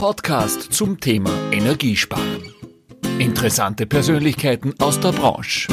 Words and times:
Podcast 0.00 0.72
zum 0.72 0.98
Thema 0.98 1.30
Energiesparen. 1.52 2.54
Interessante 3.18 3.84
Persönlichkeiten 3.84 4.72
aus 4.78 4.98
der 4.98 5.12
Branche. 5.12 5.68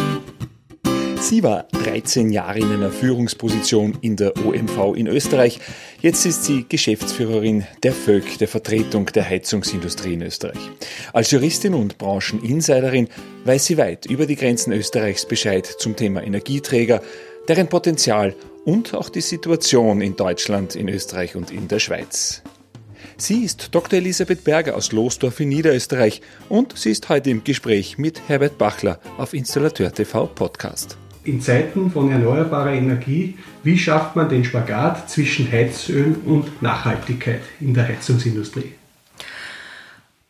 Sie 1.22 1.42
war 1.44 1.64
13 1.72 2.34
Jahre 2.34 2.60
in 2.60 2.70
einer 2.70 2.92
Führungsposition 2.92 3.98
in 4.02 4.18
der 4.18 4.36
OMV 4.46 4.98
in 4.98 5.08
Österreich. 5.08 5.62
Jetzt 6.02 6.26
ist 6.26 6.44
sie 6.44 6.66
Geschäftsführerin 6.68 7.66
der 7.84 7.94
VÖG, 7.94 8.38
der 8.38 8.50
Vertretung 8.50 9.06
der 9.06 9.24
Heizungsindustrie 9.30 10.16
in 10.16 10.24
Österreich. 10.24 10.60
Als 11.14 11.32
Juristin 11.32 11.74
und 11.74 11.98
Brancheninsiderin 11.98 13.08
weiß 13.46 13.66
sie 13.66 13.78
weit 13.78 14.08
über 14.08 14.26
die 14.26 14.36
Grenzen 14.36 14.74
Österreichs 14.74 15.26
Bescheid 15.26 15.66
zum 15.66 15.96
Thema 15.96 16.22
Energieträger, 16.22 17.02
deren 17.48 17.70
Potenzial 17.70 18.36
und 18.66 18.94
auch 18.94 19.08
die 19.08 19.22
Situation 19.22 20.02
in 20.02 20.18
Deutschland, 20.18 20.76
in 20.76 20.90
Österreich 20.90 21.38
und 21.38 21.50
in 21.50 21.70
der 21.70 21.80
Schweiz. 21.80 22.44
Sie 23.20 23.44
ist 23.44 23.74
Dr. 23.74 23.98
Elisabeth 23.98 24.44
Berger 24.44 24.76
aus 24.76 24.92
Losdorf 24.92 25.40
in 25.40 25.50
Niederösterreich 25.50 26.22
und 26.50 26.78
sie 26.78 26.92
ist 26.92 27.10
heute 27.10 27.32
im 27.32 27.44
Gespräch 27.44 27.98
mit 27.98 28.22
Herbert 28.30 28.60
Bachler 28.60 29.00
auf 29.18 29.34
Installateur 29.34 29.92
TV 29.92 30.28
Podcast. 30.28 30.98
In 31.24 31.42
Zeiten 31.42 31.90
von 31.90 32.12
erneuerbarer 32.12 32.74
Energie, 32.74 33.36
wie 33.64 33.78
schafft 33.80 34.16
man 34.16 34.30
den 34.30 34.46
Spagat 34.46 35.10
zwischen 35.10 35.52
Heizöl 35.52 36.16
und 36.26 36.62
Nachhaltigkeit 36.62 37.42
in 37.60 37.74
der 37.74 37.88
Heizungsindustrie? 37.88 38.76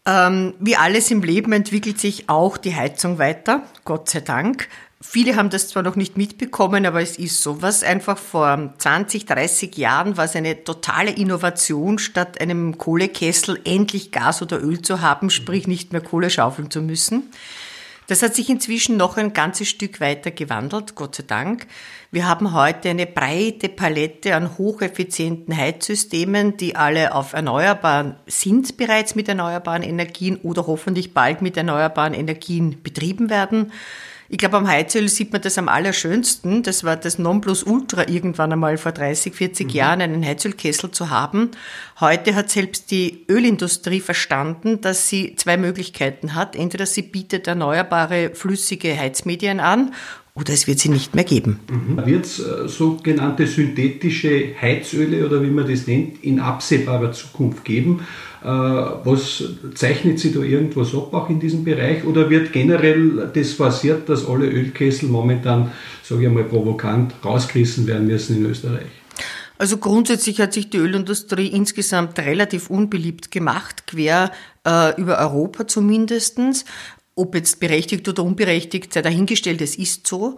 Ähm, 0.05 0.53
wie 0.59 0.77
alles 0.77 1.11
im 1.11 1.21
Leben 1.21 1.51
entwickelt 1.51 1.99
sich 1.99 2.29
auch 2.29 2.55
die 2.55 2.73
Heizung 2.73 3.19
weiter, 3.19 3.63
Gott 3.83 4.09
sei 4.09 4.21
Dank. 4.21 4.69
Viele 4.99 5.35
haben 5.35 5.51
das 5.51 5.67
zwar 5.67 5.83
noch 5.83 5.95
nicht 5.95 6.17
mitbekommen, 6.17 6.87
aber 6.87 7.01
es 7.01 7.19
ist 7.19 7.43
so. 7.43 7.61
Was 7.61 7.83
einfach 7.83 8.17
vor 8.17 8.73
20, 8.79 9.27
30 9.27 9.77
Jahren 9.77 10.17
war 10.17 10.25
es 10.25 10.35
eine 10.35 10.63
totale 10.63 11.11
Innovation, 11.11 11.99
statt 11.99 12.41
einem 12.41 12.79
Kohlekessel 12.79 13.59
endlich 13.63 14.11
Gas 14.11 14.41
oder 14.41 14.59
Öl 14.59 14.81
zu 14.81 15.01
haben, 15.01 15.29
sprich 15.29 15.67
nicht 15.67 15.91
mehr 15.91 16.01
Kohle 16.01 16.31
schaufeln 16.31 16.71
zu 16.71 16.81
müssen. 16.81 17.29
Das 18.07 18.23
hat 18.23 18.33
sich 18.33 18.49
inzwischen 18.49 18.97
noch 18.97 19.17
ein 19.17 19.33
ganzes 19.33 19.67
Stück 19.67 19.99
weiter 19.99 20.31
gewandelt, 20.31 20.95
Gott 20.95 21.15
sei 21.15 21.23
Dank. 21.27 21.67
Wir 22.09 22.27
haben 22.27 22.53
heute 22.53 22.89
eine 22.89 23.05
breite 23.05 23.67
Palette 23.67 24.33
an 24.33 24.57
hocheffizienten 24.57 25.55
Heizsystemen, 25.55 26.55
die 26.55 26.77
alle 26.77 27.13
auf 27.13 27.33
erneuerbaren, 27.33 28.15
sind 28.25 28.77
bereits 28.77 29.13
mit 29.13 29.27
erneuerbaren 29.27 29.83
Energien 29.83 30.37
oder 30.37 30.65
hoffentlich 30.67 31.13
bald 31.13 31.41
mit 31.41 31.57
erneuerbaren 31.57 32.13
Energien 32.13 32.81
betrieben 32.81 33.29
werden. 33.29 33.73
Ich 34.29 34.37
glaube, 34.37 34.57
am 34.57 34.67
Heizöl 34.67 35.07
sieht 35.07 35.31
man 35.31 35.41
das 35.41 35.57
am 35.57 35.69
allerschönsten. 35.69 36.61
Das 36.63 36.83
war 36.83 36.97
das 36.97 37.17
Nonplusultra 37.17 38.09
irgendwann 38.09 38.51
einmal 38.51 38.77
vor 38.77 38.91
30, 38.91 39.33
40 39.33 39.67
mhm. 39.67 39.73
Jahren, 39.73 40.01
einen 40.01 40.25
Heizölkessel 40.25 40.91
zu 40.91 41.09
haben. 41.09 41.51
Heute 41.99 42.35
hat 42.35 42.49
selbst 42.49 42.91
die 42.91 43.25
Ölindustrie 43.29 44.01
verstanden, 44.01 44.81
dass 44.81 45.07
sie 45.07 45.35
zwei 45.35 45.55
Möglichkeiten 45.55 46.35
hat. 46.35 46.55
Entweder 46.55 46.85
sie 46.85 47.03
bietet 47.03 47.47
erneuerbare 47.47 48.31
flüssige 48.33 48.97
Heizmedien 48.97 49.59
an 49.59 49.93
oder 50.37 50.53
es 50.53 50.67
wird 50.67 50.79
sie 50.79 50.89
nicht 50.89 51.15
mehr 51.15 51.23
geben. 51.23 51.59
Mhm. 51.69 52.05
Wird 52.05 52.25
es 52.25 52.39
äh, 52.39 52.67
sogenannte 52.67 53.47
synthetische 53.47 54.53
Heizöle 54.61 55.25
oder 55.25 55.41
wie 55.41 55.49
man 55.49 55.69
das 55.69 55.87
nennt, 55.87 56.23
in 56.23 56.39
absehbarer 56.39 57.11
Zukunft 57.11 57.65
geben? 57.65 58.01
Äh, 58.43 58.47
was 58.47 59.43
zeichnet 59.73 60.19
sich 60.19 60.33
da 60.33 60.41
irgendwas 60.41 60.93
ab 60.93 61.13
auch 61.13 61.29
in 61.29 61.39
diesem 61.39 61.63
Bereich 61.63 62.05
oder 62.05 62.29
wird 62.29 62.53
generell 62.53 63.31
das 63.33 63.53
forciert, 63.53 64.07
dass 64.09 64.27
alle 64.27 64.45
Ölkessel 64.45 65.09
momentan, 65.09 65.71
sage 66.03 66.21
ich 66.21 66.27
einmal 66.27 66.43
provokant, 66.43 67.13
rausgerissen 67.25 67.87
werden 67.87 68.05
müssen 68.05 68.37
in 68.37 68.45
Österreich? 68.45 68.85
Also 69.59 69.77
grundsätzlich 69.77 70.39
hat 70.39 70.53
sich 70.53 70.69
die 70.69 70.77
Ölindustrie 70.77 71.47
insgesamt 71.47 72.19
relativ 72.19 72.69
unbeliebt 72.69 73.31
gemacht, 73.31 73.87
quer 73.87 74.31
äh, 74.67 75.01
über 75.01 75.17
Europa 75.17 75.65
zumindestens. 75.65 76.65
Ob 77.17 77.35
jetzt 77.35 77.59
berechtigt 77.59 78.07
oder 78.07 78.23
unberechtigt, 78.23 78.93
sei 78.93 79.01
dahingestellt, 79.01 79.61
es 79.61 79.75
ist 79.75 80.07
so. 80.07 80.37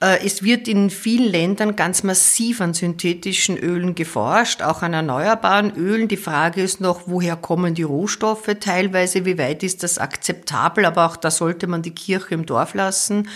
Äh, 0.00 0.24
es 0.24 0.42
wird 0.42 0.68
in 0.68 0.88
vielen 0.88 1.30
Ländern 1.30 1.76
ganz 1.76 2.02
massiv 2.02 2.60
an 2.60 2.72
synthetischen 2.72 3.58
Ölen 3.58 3.94
geforscht, 3.94 4.62
auch 4.62 4.82
an 4.82 4.94
erneuerbaren 4.94 5.74
Ölen. 5.76 6.08
Die 6.08 6.16
Frage 6.16 6.62
ist 6.62 6.80
noch, 6.80 7.02
woher 7.06 7.36
kommen 7.36 7.74
die 7.74 7.82
Rohstoffe 7.82 8.50
teilweise, 8.60 9.24
wie 9.24 9.38
weit 9.38 9.62
ist 9.62 9.82
das 9.82 9.98
akzeptabel, 9.98 10.86
aber 10.86 11.06
auch 11.06 11.16
da 11.16 11.30
sollte 11.30 11.66
man 11.66 11.82
die 11.82 11.94
Kirche 11.94 12.34
im 12.34 12.46
Dorf 12.46 12.74
lassen. 12.74 13.28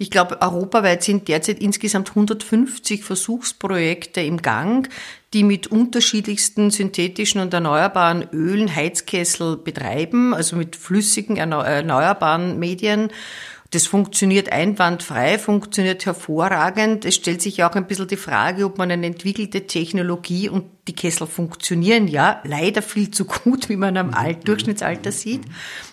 Ich 0.00 0.10
glaube, 0.10 0.40
europaweit 0.40 1.02
sind 1.02 1.26
derzeit 1.26 1.58
insgesamt 1.58 2.10
150 2.10 3.02
Versuchsprojekte 3.02 4.20
im 4.20 4.40
Gang, 4.40 4.88
die 5.34 5.42
mit 5.42 5.66
unterschiedlichsten 5.66 6.70
synthetischen 6.70 7.40
und 7.40 7.52
erneuerbaren 7.52 8.28
Ölen 8.32 8.74
Heizkessel 8.74 9.56
betreiben, 9.56 10.34
also 10.34 10.54
mit 10.54 10.76
flüssigen 10.76 11.36
erneuerbaren 11.36 12.58
Medien. 12.60 13.10
Das 13.72 13.86
funktioniert 13.86 14.50
einwandfrei, 14.50 15.38
funktioniert 15.38 16.06
hervorragend. 16.06 17.04
Es 17.04 17.16
stellt 17.16 17.42
sich 17.42 17.62
auch 17.64 17.72
ein 17.72 17.86
bisschen 17.86 18.08
die 18.08 18.16
Frage, 18.16 18.64
ob 18.64 18.78
man 18.78 18.90
eine 18.90 19.06
entwickelte 19.06 19.66
Technologie 19.66 20.48
und 20.48 20.64
die 20.86 20.94
Kessel 20.94 21.26
funktionieren 21.26 22.08
ja 22.08 22.40
leider 22.44 22.80
viel 22.80 23.10
zu 23.10 23.26
gut, 23.26 23.68
wie 23.68 23.76
man 23.76 23.98
am 23.98 24.14
Alt 24.14 24.48
Durchschnittsalter 24.48 25.12
sieht, 25.12 25.42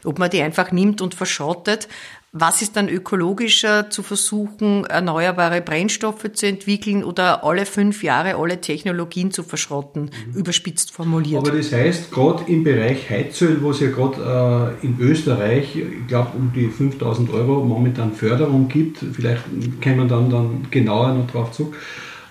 ob 0.06 0.20
man 0.20 0.30
die 0.30 0.42
einfach 0.42 0.72
nimmt 0.72 1.02
und 1.02 1.16
verschrottet. 1.16 1.90
Was 2.38 2.62
ist 2.62 2.76
dann 2.76 2.90
ökologischer 2.90 3.90
zu 3.90 4.04
versuchen, 4.04 4.84
erneuerbare 4.84 5.62
Brennstoffe 5.62 6.34
zu 6.34 6.48
entwickeln 6.48 7.06
oder 7.06 7.46
alle 7.46 7.66
fünf 7.66 8.04
Jahre 8.04 8.36
alle 8.36 8.60
Technologien 8.60 9.32
zu 9.32 9.42
verschrotten, 9.42 10.12
mhm. 10.34 10.40
überspitzt 10.40 10.92
formuliert? 10.92 11.48
Aber 11.48 11.56
das 11.56 11.72
heißt, 11.72 12.12
gerade 12.12 12.44
im 12.52 12.66
Bereich 12.66 13.10
Heizöl, 13.10 13.62
wo 13.62 13.72
es 13.72 13.80
ja 13.80 13.90
gerade 13.90 14.76
äh, 14.82 14.86
in 14.86 15.00
Österreich, 15.00 15.78
ich 15.78 16.08
glaube, 16.10 16.32
um 16.36 16.52
die 16.54 16.68
5000 16.68 17.32
Euro 17.32 17.64
momentan 17.64 18.12
Förderung 18.12 18.68
gibt, 18.68 18.98
vielleicht 18.98 19.44
kämen 19.80 20.00
wir 20.00 20.08
dann, 20.08 20.30
dann 20.30 20.68
genauer 20.70 21.14
noch 21.14 21.32
drauf 21.32 21.54
zurück, 21.54 21.78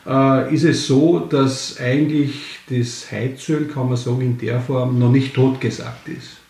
äh, 0.07 0.55
ist 0.55 0.65
es 0.65 0.87
so, 0.87 1.19
dass 1.19 1.81
eigentlich 1.81 2.59
das 2.69 3.11
Heizöl, 3.11 3.69
kann 3.69 3.89
man 3.89 3.97
sagen, 3.97 4.21
in 4.21 4.37
der 4.37 4.61
Form 4.61 4.99
noch 4.99 5.11
nicht 5.11 5.33
totgesagt 5.33 6.09
ist. 6.09 6.44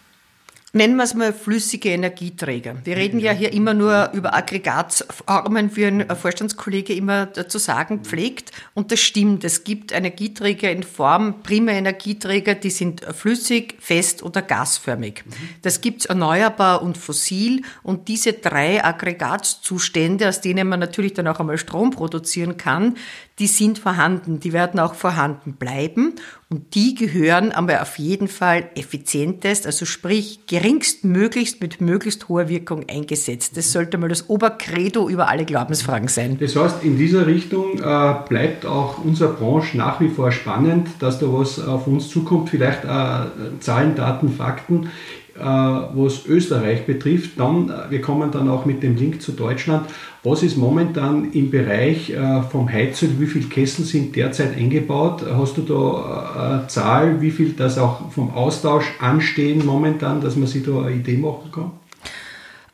Nennen 0.77 0.97
wir 0.97 1.05
es 1.05 1.15
mal 1.15 1.33
flüssige 1.33 1.91
Energieträger. 1.91 2.75
Wir 2.83 2.97
reden 2.97 3.21
ja 3.21 3.31
hier 3.31 3.53
immer 3.53 3.75
nur 3.75 4.11
über 4.13 4.35
Aggregatformen, 4.35 5.77
wie 5.77 5.85
ein 5.85 6.17
Vorstandskollege 6.17 6.93
immer 6.95 7.33
zu 7.33 7.59
sagen 7.59 8.01
pflegt. 8.01 8.51
Und 8.75 8.91
das 8.91 8.99
stimmt. 8.99 9.45
Es 9.45 9.63
gibt 9.63 9.93
Energieträger 9.93 10.73
in 10.73 10.83
Form, 10.83 11.37
Energieträger, 11.49 12.57
die 12.57 12.71
sind 12.71 13.03
flüssig, 13.03 13.77
fest 13.79 14.25
oder 14.25 14.43
gasförmig. 14.43 15.23
Das 15.63 15.81
gibt's 15.81 16.07
erneuerbar 16.07 16.83
und 16.83 16.99
fossil. 16.99 17.63
Und 17.85 18.09
diese 18.09 18.33
drei 18.33 18.85
Aggregatzustände, 18.85 20.29
aus 20.29 20.41
denen 20.41 20.67
man 20.67 20.81
natürlich 20.81 21.15
dann 21.15 21.29
auch 21.29 21.39
einmal 21.39 21.57
Strom 21.57 21.93
produzieren 21.93 22.57
kann, 22.57 22.97
die 23.39 23.47
sind 23.47 23.79
vorhanden, 23.79 24.41
die 24.41 24.53
werden 24.53 24.81
auch 24.81 24.95
vorhanden 24.95 25.55
bleiben 25.55 26.15
und 26.55 26.77
die 26.77 26.95
gehören 26.95 27.51
aber 27.51 27.83
auf 27.83 27.99
jeden 27.99 28.29
Fall 28.29 28.69
effizientest, 28.77 29.67
also 29.67 29.85
sprich 29.85 30.39
geringstmöglichst 30.47 31.61
mit 31.61 31.81
möglichst 31.81 32.29
hoher 32.29 32.49
Wirkung 32.49 32.85
eingesetzt. 32.89 33.57
Das 33.57 33.73
sollte 33.73 33.99
mal 33.99 34.09
das 34.09 34.31
Obercredo 34.31 35.09
über 35.09 35.29
alle 35.29 35.47
Glaubensfragen 35.47 36.07
sein. 36.07 36.37
Das 36.39 36.55
heißt, 36.55 36.85
in 36.85 36.97
dieser 36.97 37.27
Richtung 37.27 37.81
äh, 37.81 38.15
bleibt 38.29 38.67
auch 38.67 38.99
unsere 38.99 39.33
Branche 39.33 39.77
nach 39.77 40.01
wie 40.01 40.09
vor 40.09 40.31
spannend, 40.31 40.91
dass 41.01 41.19
da 41.19 41.27
was 41.27 41.59
auf 41.59 41.89
uns 41.89 42.09
zukommt, 42.09 42.51
vielleicht 42.51 42.85
äh, 42.85 43.59
Zahlen, 43.59 43.97
Daten, 43.97 44.29
Fakten. 44.29 44.91
Äh, 45.37 45.43
was 45.43 46.27
Österreich 46.27 46.87
betrifft. 46.87 47.41
Dann, 47.41 47.69
äh, 47.69 47.91
wir 47.91 48.01
kommen 48.01 48.31
dann 48.31 48.49
auch 48.49 48.67
mit 48.67 48.85
dem 48.85 48.95
Link 48.95 49.21
zu 49.21 49.33
Deutschland. 49.33 49.89
Was 50.23 50.45
ist 50.45 50.57
momentan 50.57 51.33
im 51.33 51.51
Bereich 51.51 52.11
äh, 52.11 52.43
vom 52.43 52.71
Heizöl, 52.71 53.11
wie 53.19 53.27
viele 53.27 53.47
Kessel 53.47 53.85
sind 53.85 54.15
derzeit 54.15 54.57
eingebaut? 54.57 55.25
Hast 55.29 55.57
du 55.57 55.63
da 55.63 56.59
eine 56.59 56.69
Zahl, 56.69 57.21
wie 57.21 57.33
viel 57.33 57.53
das 57.53 57.79
auch 57.79 58.13
vom 58.13 58.31
Austausch 58.31 58.85
anstehen 59.01 59.67
momentan, 59.67 60.21
dass 60.21 60.37
man 60.37 60.47
sich 60.47 60.63
da 60.63 60.83
eine 60.83 60.93
Idee 60.93 61.17
machen 61.17 61.51
kann? 61.53 61.73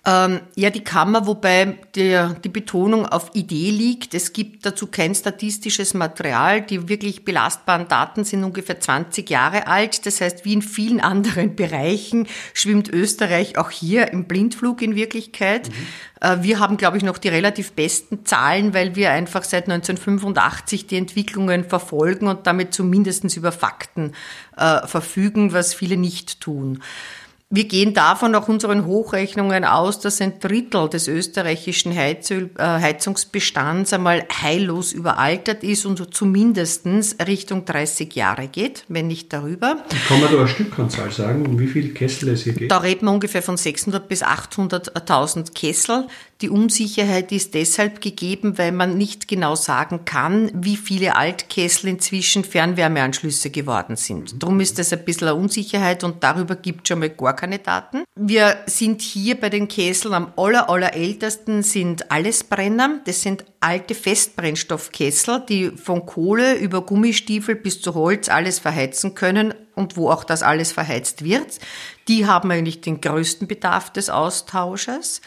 Ähm, 0.06 0.40
ja, 0.56 0.70
die 0.70 0.82
Kammer, 0.82 1.26
wobei 1.26 1.76
der, 1.94 2.30
die 2.30 2.48
Betonung 2.48 3.04
auf 3.04 3.32
Idee 3.34 3.70
liegt. 3.70 4.14
Es 4.14 4.32
gibt 4.32 4.64
dazu 4.64 4.86
kein 4.86 5.14
statistisches 5.14 5.92
Material. 5.92 6.62
Die 6.62 6.88
wirklich 6.88 7.26
belastbaren 7.26 7.86
Daten 7.86 8.24
sind 8.24 8.42
ungefähr 8.42 8.80
20 8.80 9.28
Jahre 9.28 9.66
alt. 9.66 10.06
Das 10.06 10.22
heißt, 10.22 10.46
wie 10.46 10.54
in 10.54 10.62
vielen 10.62 11.00
anderen 11.10 11.54
Bereichen 11.54 12.26
schwimmt 12.54 12.88
Österreich 12.88 13.58
auch 13.58 13.70
hier 13.70 14.10
im 14.10 14.24
Blindflug 14.24 14.80
in 14.80 14.94
Wirklichkeit. 14.94 15.68
Mhm. 15.68 15.74
Äh, 16.20 16.42
wir 16.42 16.60
haben, 16.60 16.78
glaube 16.78 16.96
ich, 16.96 17.02
noch 17.02 17.18
die 17.18 17.28
relativ 17.28 17.72
besten 17.72 18.24
Zahlen, 18.24 18.72
weil 18.72 18.96
wir 18.96 19.10
einfach 19.10 19.42
seit 19.44 19.64
1985 19.64 20.86
die 20.86 20.96
Entwicklungen 20.96 21.64
verfolgen 21.64 22.26
und 22.26 22.46
damit 22.46 22.72
zumindest 22.72 23.36
über 23.36 23.52
Fakten 23.52 24.12
äh, 24.56 24.86
verfügen, 24.86 25.52
was 25.52 25.74
viele 25.74 25.98
nicht 25.98 26.40
tun. 26.40 26.82
Wir 27.52 27.64
gehen 27.64 27.94
davon 27.94 28.30
nach 28.30 28.46
unseren 28.46 28.86
Hochrechnungen 28.86 29.64
aus, 29.64 29.98
dass 29.98 30.20
ein 30.20 30.38
Drittel 30.38 30.88
des 30.88 31.08
österreichischen 31.08 31.92
Heizöl, 31.92 32.50
äh, 32.56 32.62
Heizungsbestands 32.62 33.92
einmal 33.92 34.24
heillos 34.40 34.92
überaltert 34.92 35.64
ist 35.64 35.84
und 35.84 36.14
zumindest 36.14 36.86
Richtung 37.26 37.64
30 37.64 38.14
Jahre 38.14 38.46
geht, 38.46 38.84
wenn 38.86 39.08
nicht 39.08 39.32
darüber. 39.32 39.78
Kann 40.06 40.20
man 40.20 40.30
da 40.30 40.38
eine 40.38 40.46
Stückanzahl 40.46 41.10
sagen, 41.10 41.44
um 41.44 41.58
wie 41.58 41.66
viele 41.66 41.88
Kessel 41.88 42.28
es 42.28 42.44
hier 42.44 42.52
geht? 42.52 42.70
Da 42.70 42.78
reden 42.78 43.06
wir 43.06 43.10
ungefähr 43.10 43.42
von 43.42 43.56
600 43.56 44.08
bis 44.08 44.22
800.000 44.22 45.52
Kessel. 45.52 46.06
Die 46.42 46.48
Unsicherheit 46.48 47.32
ist 47.32 47.52
deshalb 47.52 48.00
gegeben, 48.00 48.56
weil 48.56 48.72
man 48.72 48.96
nicht 48.96 49.28
genau 49.28 49.56
sagen 49.56 50.06
kann, 50.06 50.50
wie 50.54 50.76
viele 50.76 51.16
Altkessel 51.16 51.90
inzwischen 51.90 52.44
Fernwärmeanschlüsse 52.44 53.50
geworden 53.50 53.96
sind. 53.96 54.42
Darum 54.42 54.60
ist 54.60 54.78
das 54.78 54.90
ein 54.94 55.04
bisschen 55.04 55.28
eine 55.28 55.36
Unsicherheit 55.36 56.02
und 56.02 56.24
darüber 56.24 56.56
gibt 56.56 56.88
schon 56.88 57.00
mal 57.00 57.10
gar 57.10 57.36
keine 57.36 57.58
Daten. 57.58 58.04
Wir 58.18 58.56
sind 58.66 59.02
hier 59.02 59.38
bei 59.38 59.50
den 59.50 59.68
Kesseln 59.68 60.14
am 60.14 60.32
aller, 60.36 60.70
aller 60.70 60.94
ältesten 60.94 61.62
sind 61.62 62.10
Allesbrenner. 62.10 63.00
Das 63.04 63.20
sind 63.20 63.44
alte 63.60 63.94
Festbrennstoffkessel, 63.94 65.44
die 65.46 65.70
von 65.70 66.06
Kohle 66.06 66.54
über 66.54 66.80
Gummistiefel 66.80 67.54
bis 67.54 67.82
zu 67.82 67.92
Holz 67.94 68.30
alles 68.30 68.58
verheizen 68.58 69.14
können 69.14 69.52
und 69.74 69.98
wo 69.98 70.08
auch 70.10 70.24
das 70.24 70.42
alles 70.42 70.72
verheizt 70.72 71.22
wird. 71.22 71.58
Die 72.08 72.26
haben 72.26 72.50
eigentlich 72.50 72.80
den 72.80 73.02
größten 73.02 73.46
Bedarf 73.46 73.92
des 73.92 74.08
Austausches. 74.08 75.20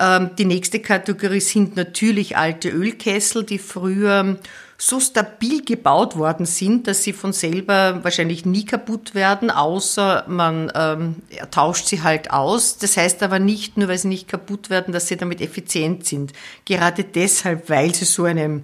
Ähm, 0.00 0.30
die 0.38 0.46
nächste 0.46 0.80
Kategorie 0.80 1.40
sind 1.40 1.76
natürlich 1.76 2.36
alte 2.36 2.70
Ölkessel, 2.70 3.44
die 3.44 3.58
früher 3.58 4.38
so 4.78 4.98
stabil 4.98 5.62
gebaut 5.62 6.16
worden 6.16 6.46
sind, 6.46 6.86
dass 6.86 7.02
sie 7.02 7.12
von 7.12 7.34
selber 7.34 8.02
wahrscheinlich 8.02 8.46
nie 8.46 8.64
kaputt 8.64 9.14
werden, 9.14 9.50
außer 9.50 10.24
man 10.26 10.72
ähm, 10.74 11.16
tauscht 11.50 11.86
sie 11.86 12.02
halt 12.02 12.30
aus. 12.30 12.78
Das 12.78 12.96
heißt 12.96 13.22
aber 13.22 13.38
nicht 13.38 13.76
nur, 13.76 13.88
weil 13.88 13.98
sie 13.98 14.08
nicht 14.08 14.26
kaputt 14.26 14.70
werden, 14.70 14.92
dass 14.92 15.08
sie 15.08 15.18
damit 15.18 15.42
effizient 15.42 16.06
sind. 16.06 16.32
Gerade 16.64 17.04
deshalb, 17.04 17.68
weil 17.68 17.94
sie 17.94 18.06
so 18.06 18.24
eine 18.24 18.62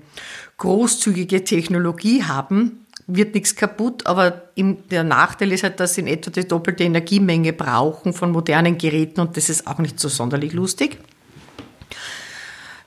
großzügige 0.57 1.45
Technologie 1.45 2.25
haben, 2.25 2.87
wird 3.07 3.35
nichts 3.35 3.55
kaputt, 3.55 4.07
aber 4.07 4.31
der 4.57 5.05
Nachteil 5.05 5.53
ist 5.53 5.65
halt, 5.65 5.79
dass 5.81 5.95
sie 5.95 6.01
in 6.01 6.07
etwa 6.07 6.31
die 6.31 6.49
doppelte 6.49 6.83
Energiemenge 6.83 7.53
brauchen 7.53 8.15
von 8.15 8.33
modernen 8.33 8.79
Geräten 8.79 9.21
und 9.21 9.37
das 9.37 9.51
ist 9.51 9.67
auch 9.67 9.79
nicht 9.79 10.01
so 10.01 10.09
sonderlich 10.09 10.55
lustig. 10.55 10.99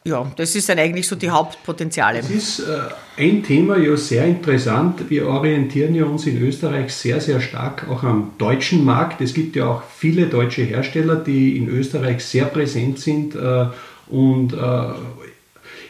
Ja, 0.06 0.32
das 0.38 0.56
ist 0.56 0.70
dann 0.70 0.80
eigentlich 0.80 1.08
so 1.08 1.16
die 1.16 1.30
Hauptpotenziale. 1.30 2.20
Das 2.20 2.30
ist 2.30 2.60
äh, 2.60 2.80
ein 3.18 3.44
Thema 3.44 3.78
ja 3.78 3.98
sehr 3.98 4.26
interessant. 4.26 5.10
Wir 5.10 5.28
orientieren 5.28 5.94
ja 5.94 6.06
uns 6.06 6.26
in 6.26 6.42
Österreich 6.42 6.94
sehr, 6.94 7.20
sehr 7.20 7.42
stark 7.42 7.86
auch 7.90 8.04
am 8.04 8.32
deutschen 8.38 8.86
Markt. 8.86 9.20
Es 9.20 9.34
gibt 9.34 9.58
ja 9.58 9.68
auch 9.68 9.84
viele 9.84 10.28
deutsche 10.28 10.64
Hersteller, 10.64 11.18
die 11.18 11.58
in 11.58 11.68
Österreich 11.68 12.24
sehr 12.24 12.46
präsent 12.46 13.00
sind 13.00 13.36
äh, 13.36 13.66
und 14.08 14.54
äh, 14.54 14.58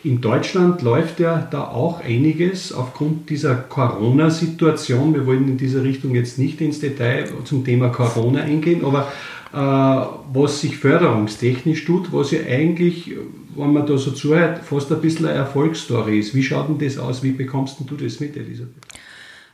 in 0.04 0.22
Deutschland 0.22 0.82
läuft 0.82 1.20
ja 1.20 1.46
da 1.52 1.66
auch 1.66 2.02
einiges 2.02 2.72
aufgrund 2.72 3.30
dieser 3.30 3.56
Corona-Situation. 3.56 5.14
Wir 5.14 5.26
wollen 5.26 5.50
in 5.50 5.58
dieser 5.58 5.84
Richtung 5.84 6.16
jetzt 6.16 6.40
nicht 6.40 6.62
ins 6.62 6.80
Detail 6.80 7.28
zum 7.44 7.66
Thema 7.66 7.90
Corona 7.90 8.42
eingehen, 8.42 8.86
aber 8.86 9.12
was 9.52 10.62
sich 10.62 10.78
förderungstechnisch 10.78 11.86
tut, 11.86 12.14
was 12.14 12.32
ja 12.32 12.42
eigentlich, 12.42 13.16
wenn 13.56 13.74
man 13.74 13.88
da 13.88 13.98
so 13.98 14.12
zuhört, 14.12 14.64
fast 14.64 14.92
ein 14.92 15.02
bisschen 15.02 15.26
eine 15.26 15.38
Erfolgsstory 15.38 16.20
ist. 16.20 16.36
Wie 16.36 16.44
schaut 16.44 16.70
denn 16.70 16.78
das 16.78 16.98
aus? 16.98 17.24
Wie 17.24 17.32
bekommst 17.32 17.78
du 17.80 17.96
das 17.96 18.20
mit, 18.20 18.38
Elisabeth? 18.38 18.76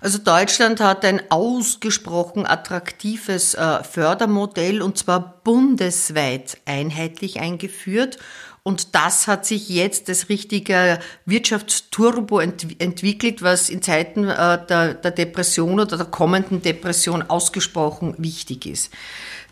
Also 0.01 0.19
Deutschland 0.19 0.81
hat 0.81 1.03
ein 1.05 1.21
ausgesprochen 1.29 2.45
attraktives 2.45 3.55
äh, 3.55 3.83
Fördermodell 3.83 4.81
und 4.81 4.97
zwar 4.97 5.41
bundesweit 5.43 6.59
einheitlich 6.65 7.39
eingeführt. 7.39 8.17
Und 8.67 8.95
das 8.95 9.27
hat 9.27 9.45
sich 9.45 9.69
jetzt 9.69 10.09
als 10.09 10.27
richtiger 10.27 10.97
Wirtschaftsturbo 11.27 12.39
ent 12.39 12.81
entwickelt, 12.81 13.43
was 13.43 13.69
in 13.69 13.83
Zeiten 13.83 14.27
äh, 14.27 14.65
der, 14.65 14.95
der 14.95 15.11
Depression 15.11 15.79
oder 15.79 15.97
der 15.97 16.07
kommenden 16.07 16.63
Depression 16.63 17.21
ausgesprochen 17.21 18.15
wichtig 18.17 18.65
ist. 18.65 18.91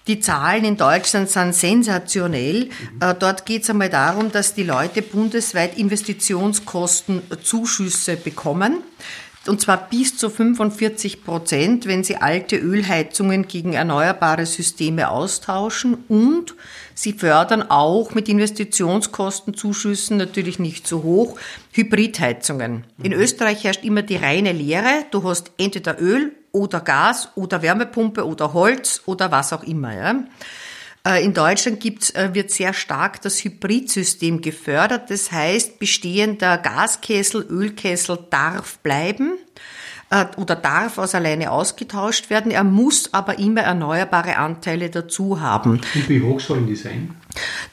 Die 0.07 0.19
Zahlen 0.19 0.65
in 0.65 0.77
Deutschland 0.77 1.29
sind 1.29 1.53
sensationell. 1.53 2.71
Äh, 2.99 3.13
dort 3.13 3.45
geht 3.45 3.61
es 3.61 3.69
einmal 3.69 3.91
darum, 3.91 4.31
dass 4.31 4.55
die 4.55 4.63
Leute 4.63 5.03
bundesweit 5.03 5.77
Investitionskostenzuschüsse 5.77 8.17
bekommen. 8.17 8.81
Und 9.45 9.59
zwar 9.59 9.89
bis 9.89 10.15
zu 10.17 10.29
45 10.29 11.25
Prozent, 11.25 11.85
wenn 11.85 12.03
sie 12.03 12.15
alte 12.15 12.55
Ölheizungen 12.55 13.47
gegen 13.47 13.73
erneuerbare 13.73 14.45
Systeme 14.45 15.09
austauschen. 15.09 16.05
Und 16.07 16.55
sie 16.93 17.11
fördern 17.11 17.61
auch 17.69 18.13
mit 18.13 18.29
Investitionskostenzuschüssen, 18.29 20.15
natürlich 20.15 20.59
nicht 20.59 20.87
so 20.87 21.03
hoch, 21.03 21.37
Hybridheizungen. 21.73 22.85
In 23.01 23.11
Österreich 23.11 23.65
herrscht 23.65 23.83
immer 23.83 24.01
die 24.01 24.15
reine 24.15 24.53
Lehre. 24.53 25.05
Du 25.11 25.27
hast 25.27 25.51
entweder 25.57 26.01
Öl 26.01 26.31
oder 26.53 26.79
Gas 26.79 27.29
oder 27.35 27.61
Wärmepumpe 27.61 28.25
oder 28.25 28.53
Holz 28.53 29.01
oder 29.05 29.29
was 29.31 29.51
auch 29.51 29.63
immer. 29.63 29.93
Ja. 29.93 30.23
Äh, 31.05 31.23
in 31.23 31.33
Deutschland 31.33 31.79
gibt, 31.81 32.15
äh, 32.15 32.33
wird 32.33 32.51
sehr 32.51 32.73
stark 32.73 33.21
das 33.21 33.43
Hybridsystem 33.43 34.41
gefördert. 34.41 35.09
Das 35.09 35.31
heißt, 35.31 35.79
bestehender 35.79 36.57
Gaskessel, 36.57 37.45
Ölkessel 37.49 38.19
darf 38.29 38.77
bleiben 38.79 39.33
äh, 40.09 40.25
oder 40.37 40.55
darf 40.55 40.97
aus 40.97 41.13
alleine 41.13 41.51
ausgetauscht 41.51 42.29
werden. 42.29 42.51
Er 42.51 42.63
muss 42.63 43.13
aber 43.13 43.37
immer 43.37 43.61
erneuerbare 43.61 44.37
Anteile 44.37 44.89
dazu 44.89 45.41
haben. 45.41 45.71
Und 45.71 46.09
wie 46.09 46.21
hoch 46.21 46.39
sollen 46.39 46.67
die 46.67 46.75
sein? 46.75 47.15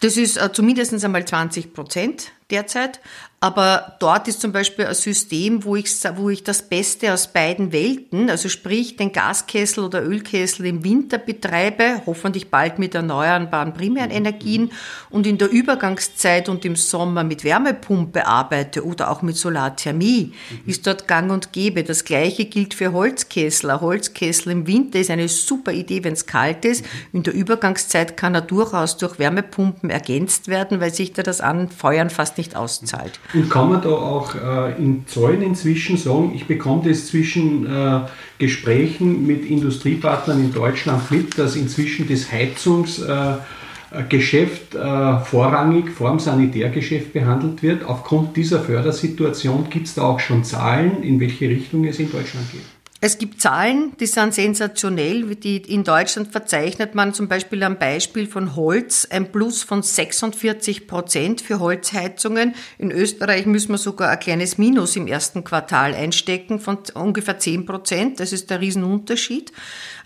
Das 0.00 0.16
ist 0.16 0.36
äh, 0.36 0.52
zumindest 0.52 1.04
einmal 1.04 1.24
20 1.24 1.72
Prozent 1.72 2.32
derzeit. 2.50 3.00
Aber 3.42 3.96
dort 4.00 4.28
ist 4.28 4.42
zum 4.42 4.52
Beispiel 4.52 4.84
ein 4.84 4.94
System, 4.94 5.64
wo 5.64 5.74
ich, 5.74 5.90
wo 6.16 6.28
ich 6.28 6.44
das 6.44 6.60
Beste 6.60 7.14
aus 7.14 7.32
beiden 7.32 7.72
Welten, 7.72 8.28
also 8.28 8.50
sprich 8.50 8.96
den 8.96 9.12
Gaskessel 9.12 9.82
oder 9.82 10.04
Ölkessel 10.04 10.66
im 10.66 10.84
Winter 10.84 11.16
betreibe, 11.16 12.02
hoffentlich 12.04 12.50
bald 12.50 12.78
mit 12.78 12.94
erneuerbaren 12.94 13.72
primären 13.72 14.10
Energien 14.10 14.72
und 15.08 15.26
in 15.26 15.38
der 15.38 15.50
Übergangszeit 15.50 16.50
und 16.50 16.66
im 16.66 16.76
Sommer 16.76 17.24
mit 17.24 17.42
Wärmepumpe 17.42 18.26
arbeite 18.26 18.84
oder 18.84 19.10
auch 19.10 19.22
mit 19.22 19.38
Solarthermie, 19.38 20.34
mhm. 20.50 20.60
ist 20.66 20.86
dort 20.86 21.08
gang 21.08 21.32
und 21.32 21.50
gäbe. 21.54 21.82
Das 21.82 22.04
gleiche 22.04 22.44
gilt 22.44 22.74
für 22.74 22.92
Holzkessel. 22.92 23.70
Ein 23.70 23.80
Holzkessel 23.80 24.52
im 24.52 24.66
Winter 24.66 24.98
ist 24.98 25.10
eine 25.10 25.28
super 25.28 25.72
Idee, 25.72 26.04
wenn 26.04 26.12
es 26.12 26.26
kalt 26.26 26.66
ist. 26.66 26.84
In 27.14 27.22
der 27.22 27.32
Übergangszeit 27.32 28.18
kann 28.18 28.34
er 28.34 28.42
durchaus 28.42 28.98
durch 28.98 29.18
Wärmepumpen 29.18 29.88
ergänzt 29.88 30.48
werden, 30.48 30.78
weil 30.82 30.92
sich 30.92 31.14
da 31.14 31.22
das 31.22 31.40
Anfeuern 31.40 32.10
fast 32.10 32.36
nicht 32.36 32.54
auszahlt. 32.54 33.18
Und 33.32 33.48
kann 33.48 33.68
man 33.68 33.80
da 33.80 33.90
auch 33.90 34.34
äh, 34.34 34.76
in 34.76 35.06
Zahlen 35.06 35.42
inzwischen 35.42 35.96
sagen, 35.96 36.32
ich 36.34 36.46
bekomme 36.46 36.82
das 36.88 37.06
zwischen 37.06 37.64
äh, 37.66 38.00
Gesprächen 38.38 39.24
mit 39.26 39.44
Industriepartnern 39.44 40.40
in 40.40 40.52
Deutschland 40.52 41.08
mit, 41.10 41.38
dass 41.38 41.54
inzwischen 41.54 42.08
das 42.08 42.32
Heizungsgeschäft 42.32 44.74
äh, 44.74 45.18
vorrangig 45.20 45.90
vor 45.90 46.10
dem 46.10 46.18
Sanitärgeschäft 46.18 47.12
behandelt 47.12 47.62
wird. 47.62 47.84
Aufgrund 47.84 48.36
dieser 48.36 48.58
Fördersituation 48.60 49.70
gibt 49.70 49.86
es 49.86 49.94
da 49.94 50.02
auch 50.02 50.18
schon 50.18 50.42
Zahlen, 50.42 51.04
in 51.04 51.20
welche 51.20 51.48
Richtung 51.48 51.84
es 51.84 52.00
in 52.00 52.10
Deutschland 52.10 52.50
geht. 52.50 52.79
Es 53.02 53.16
gibt 53.16 53.40
Zahlen, 53.40 53.96
die 53.98 54.04
sind 54.04 54.34
sensationell. 54.34 55.34
Die 55.34 55.56
in 55.56 55.84
Deutschland 55.84 56.32
verzeichnet 56.32 56.94
man 56.94 57.14
zum 57.14 57.28
Beispiel 57.28 57.62
am 57.62 57.78
Beispiel 57.78 58.26
von 58.26 58.56
Holz 58.56 59.08
ein 59.08 59.32
Plus 59.32 59.62
von 59.62 59.82
46 59.82 60.86
Prozent 60.86 61.40
für 61.40 61.60
Holzheizungen. 61.60 62.54
In 62.76 62.90
Österreich 62.90 63.46
müssen 63.46 63.70
wir 63.70 63.78
sogar 63.78 64.10
ein 64.10 64.20
kleines 64.20 64.58
Minus 64.58 64.96
im 64.96 65.06
ersten 65.06 65.44
Quartal 65.44 65.94
einstecken 65.94 66.60
von 66.60 66.76
ungefähr 66.92 67.38
10 67.38 67.64
Prozent. 67.64 68.20
Das 68.20 68.34
ist 68.34 68.50
der 68.50 68.60
Riesenunterschied. 68.60 69.50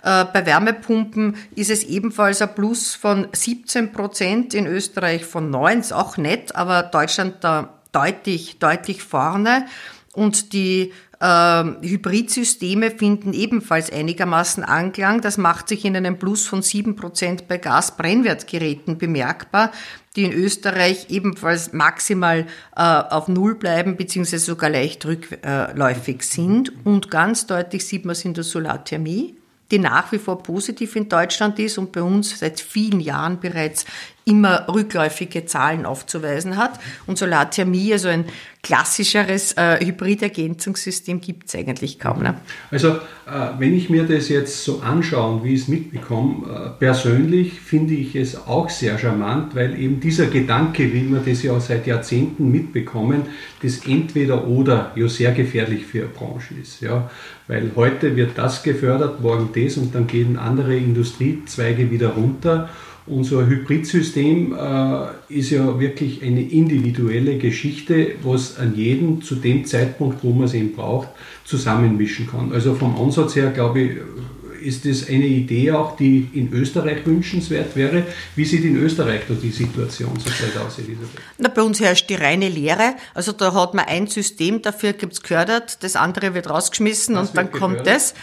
Äh, 0.04 0.26
bei 0.26 0.46
Wärmepumpen 0.46 1.36
ist 1.56 1.70
es 1.70 1.82
ebenfalls 1.82 2.42
ein 2.42 2.54
Plus 2.54 2.94
von 2.94 3.26
17 3.32 3.90
Prozent, 3.90 4.54
in 4.54 4.66
Österreich 4.66 5.24
von 5.24 5.50
9, 5.50 5.80
ist 5.80 5.92
auch 5.92 6.16
nett, 6.16 6.54
aber 6.54 6.84
Deutschland 6.84 7.42
da 7.42 7.80
deutlich, 7.90 8.58
deutlich 8.60 9.02
vorne. 9.02 9.66
Und 10.14 10.52
die 10.52 10.92
ähm, 11.20 11.78
Hybridsysteme 11.80 12.90
finden 12.90 13.32
ebenfalls 13.32 13.92
einigermaßen 13.92 14.62
Anklang. 14.62 15.20
Das 15.20 15.38
macht 15.38 15.68
sich 15.68 15.84
in 15.84 15.96
einem 15.96 16.18
Plus 16.18 16.46
von 16.46 16.62
7% 16.62 17.44
bei 17.48 17.58
Gasbrennwertgeräten 17.58 18.98
bemerkbar, 18.98 19.72
die 20.16 20.24
in 20.24 20.32
Österreich 20.32 21.06
ebenfalls 21.10 21.72
maximal 21.72 22.46
äh, 22.76 22.80
auf 22.80 23.28
Null 23.28 23.54
bleiben 23.54 23.96
bzw. 23.96 24.36
sogar 24.36 24.70
leicht 24.70 25.04
rückläufig 25.06 26.22
sind. 26.22 26.72
Und 26.84 27.10
ganz 27.10 27.46
deutlich 27.46 27.86
sieht 27.86 28.04
man 28.04 28.12
es 28.12 28.24
in 28.24 28.34
der 28.34 28.44
Solarthermie 28.44 29.34
die 29.70 29.78
nach 29.78 30.12
wie 30.12 30.18
vor 30.18 30.42
positiv 30.42 30.94
in 30.94 31.08
Deutschland 31.08 31.58
ist 31.58 31.78
und 31.78 31.90
bei 31.90 32.02
uns 32.02 32.38
seit 32.38 32.60
vielen 32.60 33.00
Jahren 33.00 33.40
bereits 33.40 33.86
immer 34.24 34.66
rückläufige 34.72 35.44
Zahlen 35.44 35.84
aufzuweisen 35.86 36.56
hat. 36.56 36.80
Und 37.06 37.18
Solarthermie, 37.18 37.92
also 37.92 38.08
ein 38.08 38.24
klassischeres 38.62 39.52
äh, 39.52 39.84
Hybridergänzungssystem, 39.84 41.20
gibt 41.20 41.48
es 41.48 41.54
eigentlich 41.54 41.98
kaum. 41.98 42.22
Ne? 42.22 42.34
Also 42.70 42.88
äh, 42.88 43.50
wenn 43.58 43.74
ich 43.74 43.90
mir 43.90 44.04
das 44.04 44.30
jetzt 44.30 44.64
so 44.64 44.80
anschaue 44.80 45.34
und 45.34 45.44
wie 45.44 45.54
ich 45.54 45.62
es 45.62 45.68
mitbekomme, 45.68 46.46
äh, 46.46 46.70
persönlich 46.78 47.60
finde 47.60 47.92
ich 47.92 48.16
es 48.16 48.46
auch 48.46 48.70
sehr 48.70 48.98
charmant, 48.98 49.54
weil 49.54 49.78
eben 49.78 50.00
dieser 50.00 50.26
Gedanke, 50.26 50.92
wie 50.94 51.10
wir 51.10 51.20
das 51.20 51.42
ja 51.42 51.60
seit 51.60 51.86
Jahrzehnten 51.86 52.50
mitbekommen, 52.50 53.24
das 53.62 53.86
entweder 53.86 54.46
oder 54.46 54.92
ja 54.96 55.08
sehr 55.08 55.32
gefährlich 55.32 55.84
für 55.84 56.06
Branchen 56.06 56.62
ist. 56.62 56.80
Ja? 56.80 57.10
Weil 57.46 57.72
heute 57.76 58.16
wird 58.16 58.38
das 58.38 58.62
gefördert, 58.62 59.20
morgen 59.20 59.50
das 59.54 59.76
und 59.76 59.94
dann 59.94 60.06
gehen 60.06 60.38
andere 60.38 60.74
Industriezweige 60.74 61.90
wieder 61.90 62.08
runter. 62.08 62.70
Unser 63.06 63.46
Hybridsystem 63.46 64.56
äh, 64.58 65.06
ist 65.28 65.50
ja 65.50 65.78
wirklich 65.78 66.22
eine 66.22 66.40
individuelle 66.40 67.36
Geschichte, 67.36 68.12
was 68.22 68.56
an 68.56 68.74
jedem 68.74 69.20
zu 69.20 69.34
dem 69.34 69.66
Zeitpunkt, 69.66 70.24
wo 70.24 70.32
man 70.32 70.44
es 70.44 70.54
eben 70.54 70.72
braucht, 70.72 71.08
zusammenmischen 71.44 72.26
kann. 72.26 72.52
Also 72.52 72.74
vom 72.74 72.98
Ansatz 72.98 73.36
her, 73.36 73.50
glaube 73.50 73.80
ich, 73.80 73.90
ist 74.64 74.86
das 74.86 75.08
eine 75.08 75.26
Idee 75.26 75.72
auch, 75.72 75.96
die 75.96 76.28
in 76.32 76.50
Österreich 76.52 77.04
wünschenswert 77.04 77.76
wäre. 77.76 78.04
Wie 78.34 78.44
sieht 78.44 78.64
in 78.64 78.76
Österreich 78.76 79.22
da 79.28 79.34
die 79.34 79.50
Situation 79.50 80.18
zurzeit 80.18 80.56
aus, 80.56 80.78
Elisabeth? 80.78 81.20
Na, 81.38 81.50
bei 81.50 81.62
uns 81.62 81.80
herrscht 81.80 82.08
die 82.08 82.14
reine 82.14 82.48
Lehre. 82.48 82.94
Also 83.12 83.32
da 83.32 83.52
hat 83.52 83.74
man 83.74 83.84
ein 83.84 84.06
System, 84.06 84.62
dafür 84.62 84.94
gibt 84.94 85.12
es 85.12 85.20
gefördert, 85.20 85.82
das 85.82 85.96
andere 85.96 86.34
wird 86.34 86.48
rausgeschmissen 86.48 87.14
das 87.14 87.28
und 87.28 87.36
wird 87.36 87.46
dann 87.46 87.52
gefördert. 87.52 87.76
kommt 87.76 87.86
das. 87.86 88.14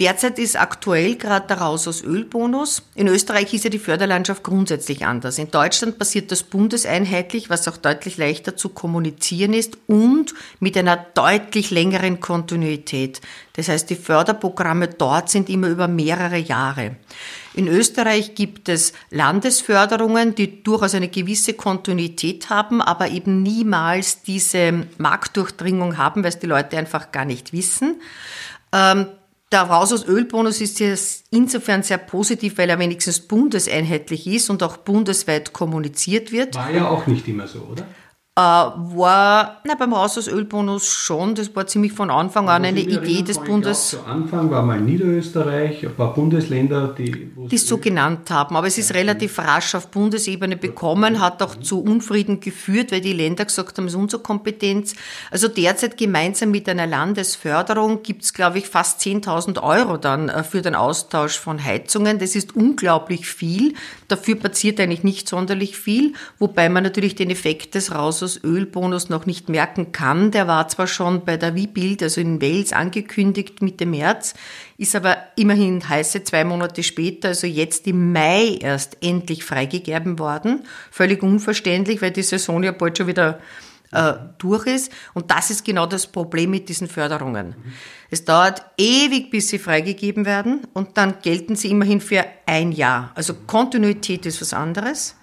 Derzeit 0.00 0.40
ist 0.40 0.58
aktuell 0.58 1.14
gerade 1.14 1.46
der 1.46 1.58
Raus 1.58 1.86
aus 1.86 2.02
Ölbonus. 2.02 2.82
In 2.96 3.06
Österreich 3.06 3.54
ist 3.54 3.62
ja 3.62 3.70
die 3.70 3.78
Förderlandschaft 3.78 4.42
grundsätzlich 4.42 5.06
anders. 5.06 5.38
In 5.38 5.52
Deutschland 5.52 6.00
passiert 6.00 6.32
das 6.32 6.42
bundeseinheitlich, 6.42 7.48
was 7.48 7.68
auch 7.68 7.76
deutlich 7.76 8.16
leichter 8.16 8.56
zu 8.56 8.70
kommunizieren 8.70 9.52
ist 9.52 9.78
und 9.86 10.34
mit 10.58 10.76
einer 10.76 10.96
deutlich 10.96 11.70
längeren 11.70 12.18
Kontinuität. 12.18 13.20
Das 13.52 13.68
heißt, 13.68 13.88
die 13.88 13.94
Förderprogramme 13.94 14.88
dort 14.88 15.30
sind 15.30 15.48
immer 15.48 15.68
über 15.68 15.86
mehrere 15.86 16.38
Jahre. 16.38 16.96
In 17.54 17.68
Österreich 17.68 18.34
gibt 18.34 18.68
es 18.68 18.94
Landesförderungen, 19.10 20.34
die 20.34 20.64
durchaus 20.64 20.96
eine 20.96 21.06
gewisse 21.06 21.54
Kontinuität 21.54 22.50
haben, 22.50 22.82
aber 22.82 23.10
eben 23.10 23.44
niemals 23.44 24.22
diese 24.22 24.86
Marktdurchdringung 24.98 25.98
haben, 25.98 26.24
weil 26.24 26.30
es 26.30 26.40
die 26.40 26.48
Leute 26.48 26.76
einfach 26.78 27.12
gar 27.12 27.24
nicht 27.24 27.52
wissen. 27.52 28.00
Der 29.52 29.62
Raus 29.62 29.92
aus 29.92 30.06
Ölbonus 30.06 30.60
ist 30.60 30.80
jetzt 30.80 31.26
insofern 31.30 31.82
sehr 31.82 31.98
positiv, 31.98 32.58
weil 32.58 32.70
er 32.70 32.78
wenigstens 32.78 33.20
bundeseinheitlich 33.20 34.26
ist 34.26 34.50
und 34.50 34.62
auch 34.62 34.78
bundesweit 34.78 35.52
kommuniziert 35.52 36.32
wird. 36.32 36.56
War 36.56 36.70
ja 36.70 36.88
auch 36.88 37.06
nicht 37.06 37.28
immer 37.28 37.46
so, 37.46 37.60
oder? 37.60 37.86
Äh, 38.36 38.40
war 38.40 39.60
na, 39.62 39.76
beim 39.76 39.92
Raus 39.92 40.18
aus 40.18 40.26
Ölbonus 40.26 40.88
schon, 40.88 41.36
das 41.36 41.54
war 41.54 41.68
ziemlich 41.68 41.92
von 41.92 42.10
Anfang 42.10 42.48
an 42.48 42.64
eine 42.64 42.80
Idee 42.80 43.22
des 43.22 43.38
Bundes. 43.38 43.90
Zu 43.90 44.04
Anfang 44.04 44.50
war 44.50 44.64
mal 44.64 44.80
Niederösterreich, 44.80 45.86
ein 45.86 45.94
paar 45.94 46.14
Bundesländer, 46.14 46.88
die 46.98 47.30
die 47.36 47.54
es 47.54 47.68
so 47.68 47.78
genannt 47.78 48.32
haben, 48.32 48.56
aber 48.56 48.66
es 48.66 48.76
ist 48.76 48.92
relativ 48.92 49.38
rasch 49.38 49.76
auf 49.76 49.86
Bundesebene 49.86 50.56
bekommen, 50.56 51.20
hat 51.20 51.42
auch 51.42 51.54
zu 51.54 51.80
Unfrieden 51.80 52.40
geführt, 52.40 52.90
weil 52.90 53.02
die 53.02 53.12
Länder 53.12 53.44
gesagt 53.44 53.78
haben, 53.78 53.84
es 53.84 53.92
ist 53.92 54.00
unsere 54.00 54.20
Kompetenz. 54.20 54.96
Also 55.30 55.46
derzeit 55.46 55.96
gemeinsam 55.96 56.50
mit 56.50 56.68
einer 56.68 56.88
Landesförderung 56.88 58.02
gibt 58.02 58.24
es, 58.24 58.34
glaube 58.34 58.58
ich, 58.58 58.68
fast 58.68 59.00
10.000 59.00 59.62
Euro 59.62 59.96
dann 59.96 60.28
äh, 60.28 60.42
für 60.42 60.60
den 60.60 60.74
Austausch 60.74 61.38
von 61.38 61.62
Heizungen. 61.62 62.18
Das 62.18 62.34
ist 62.34 62.56
unglaublich 62.56 63.28
viel. 63.28 63.74
Dafür 64.08 64.34
passiert 64.34 64.80
eigentlich 64.80 65.04
nicht 65.04 65.28
sonderlich 65.28 65.76
viel, 65.76 66.14
wobei 66.40 66.68
man 66.68 66.82
natürlich 66.82 67.14
den 67.14 67.30
Effekt 67.30 67.76
des 67.76 67.94
Raus 67.94 68.23
aus 68.24 68.42
Ölbonus 68.42 69.08
noch 69.08 69.26
nicht 69.26 69.48
merken 69.48 69.92
kann. 69.92 70.30
Der 70.30 70.48
war 70.48 70.66
zwar 70.68 70.86
schon 70.86 71.24
bei 71.24 71.36
der 71.36 71.54
Wibild, 71.54 72.02
also 72.02 72.20
in 72.20 72.42
Wales, 72.42 72.72
angekündigt 72.72 73.62
Mitte 73.62 73.86
März, 73.86 74.34
ist 74.78 74.96
aber 74.96 75.18
immerhin 75.36 75.88
heiße 75.88 76.24
zwei 76.24 76.44
Monate 76.44 76.82
später, 76.82 77.28
also 77.28 77.46
jetzt 77.46 77.86
im 77.86 78.12
Mai 78.12 78.58
erst 78.60 78.96
endlich 79.02 79.44
freigegeben 79.44 80.18
worden. 80.18 80.64
Völlig 80.90 81.22
unverständlich, 81.22 82.02
weil 82.02 82.10
die 82.10 82.22
Saison 82.22 82.62
ja 82.62 82.72
bald 82.72 82.98
schon 82.98 83.06
wieder 83.06 83.38
äh, 83.92 84.14
durch 84.38 84.66
ist. 84.66 84.92
Und 85.14 85.30
das 85.30 85.50
ist 85.50 85.64
genau 85.64 85.86
das 85.86 86.06
Problem 86.06 86.50
mit 86.50 86.68
diesen 86.68 86.88
Förderungen. 86.88 87.48
Mhm. 87.48 87.72
Es 88.10 88.24
dauert 88.24 88.64
ewig, 88.76 89.30
bis 89.30 89.48
sie 89.48 89.58
freigegeben 89.58 90.26
werden 90.26 90.66
und 90.72 90.96
dann 90.96 91.16
gelten 91.22 91.56
sie 91.56 91.70
immerhin 91.70 92.00
für 92.00 92.24
ein 92.46 92.72
Jahr. 92.72 93.12
Also 93.14 93.34
Kontinuität 93.46 94.26
ist 94.26 94.40
was 94.40 94.52
anderes. 94.52 95.16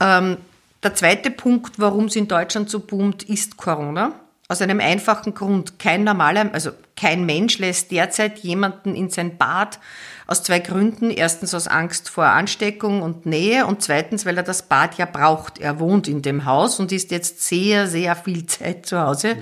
Ähm, 0.00 0.38
der 0.82 0.94
zweite 0.94 1.30
Punkt, 1.30 1.78
warum 1.78 2.06
es 2.06 2.16
in 2.16 2.28
Deutschland 2.28 2.70
so 2.70 2.80
boomt, 2.80 3.22
ist 3.22 3.56
Corona. 3.56 4.12
Aus 4.48 4.62
einem 4.62 4.80
einfachen 4.80 5.34
Grund. 5.34 5.78
Kein 5.78 6.02
normaler, 6.02 6.50
also 6.52 6.72
kein 6.96 7.24
Mensch 7.24 7.58
lässt 7.58 7.92
derzeit 7.92 8.40
jemanden 8.40 8.94
in 8.94 9.08
sein 9.08 9.38
Bad 9.38 9.78
aus 10.26 10.42
zwei 10.42 10.58
Gründen. 10.58 11.10
Erstens 11.10 11.54
aus 11.54 11.68
Angst 11.68 12.08
vor 12.08 12.24
Ansteckung 12.24 13.02
und 13.02 13.26
Nähe 13.26 13.66
und 13.66 13.82
zweitens, 13.82 14.26
weil 14.26 14.36
er 14.36 14.42
das 14.42 14.62
Bad 14.62 14.98
ja 14.98 15.06
braucht. 15.06 15.58
Er 15.58 15.78
wohnt 15.78 16.08
in 16.08 16.22
dem 16.22 16.46
Haus 16.46 16.80
und 16.80 16.90
ist 16.90 17.10
jetzt 17.10 17.42
sehr, 17.42 17.86
sehr 17.86 18.16
viel 18.16 18.46
Zeit 18.46 18.86
zu 18.86 19.00
Hause. 19.00 19.36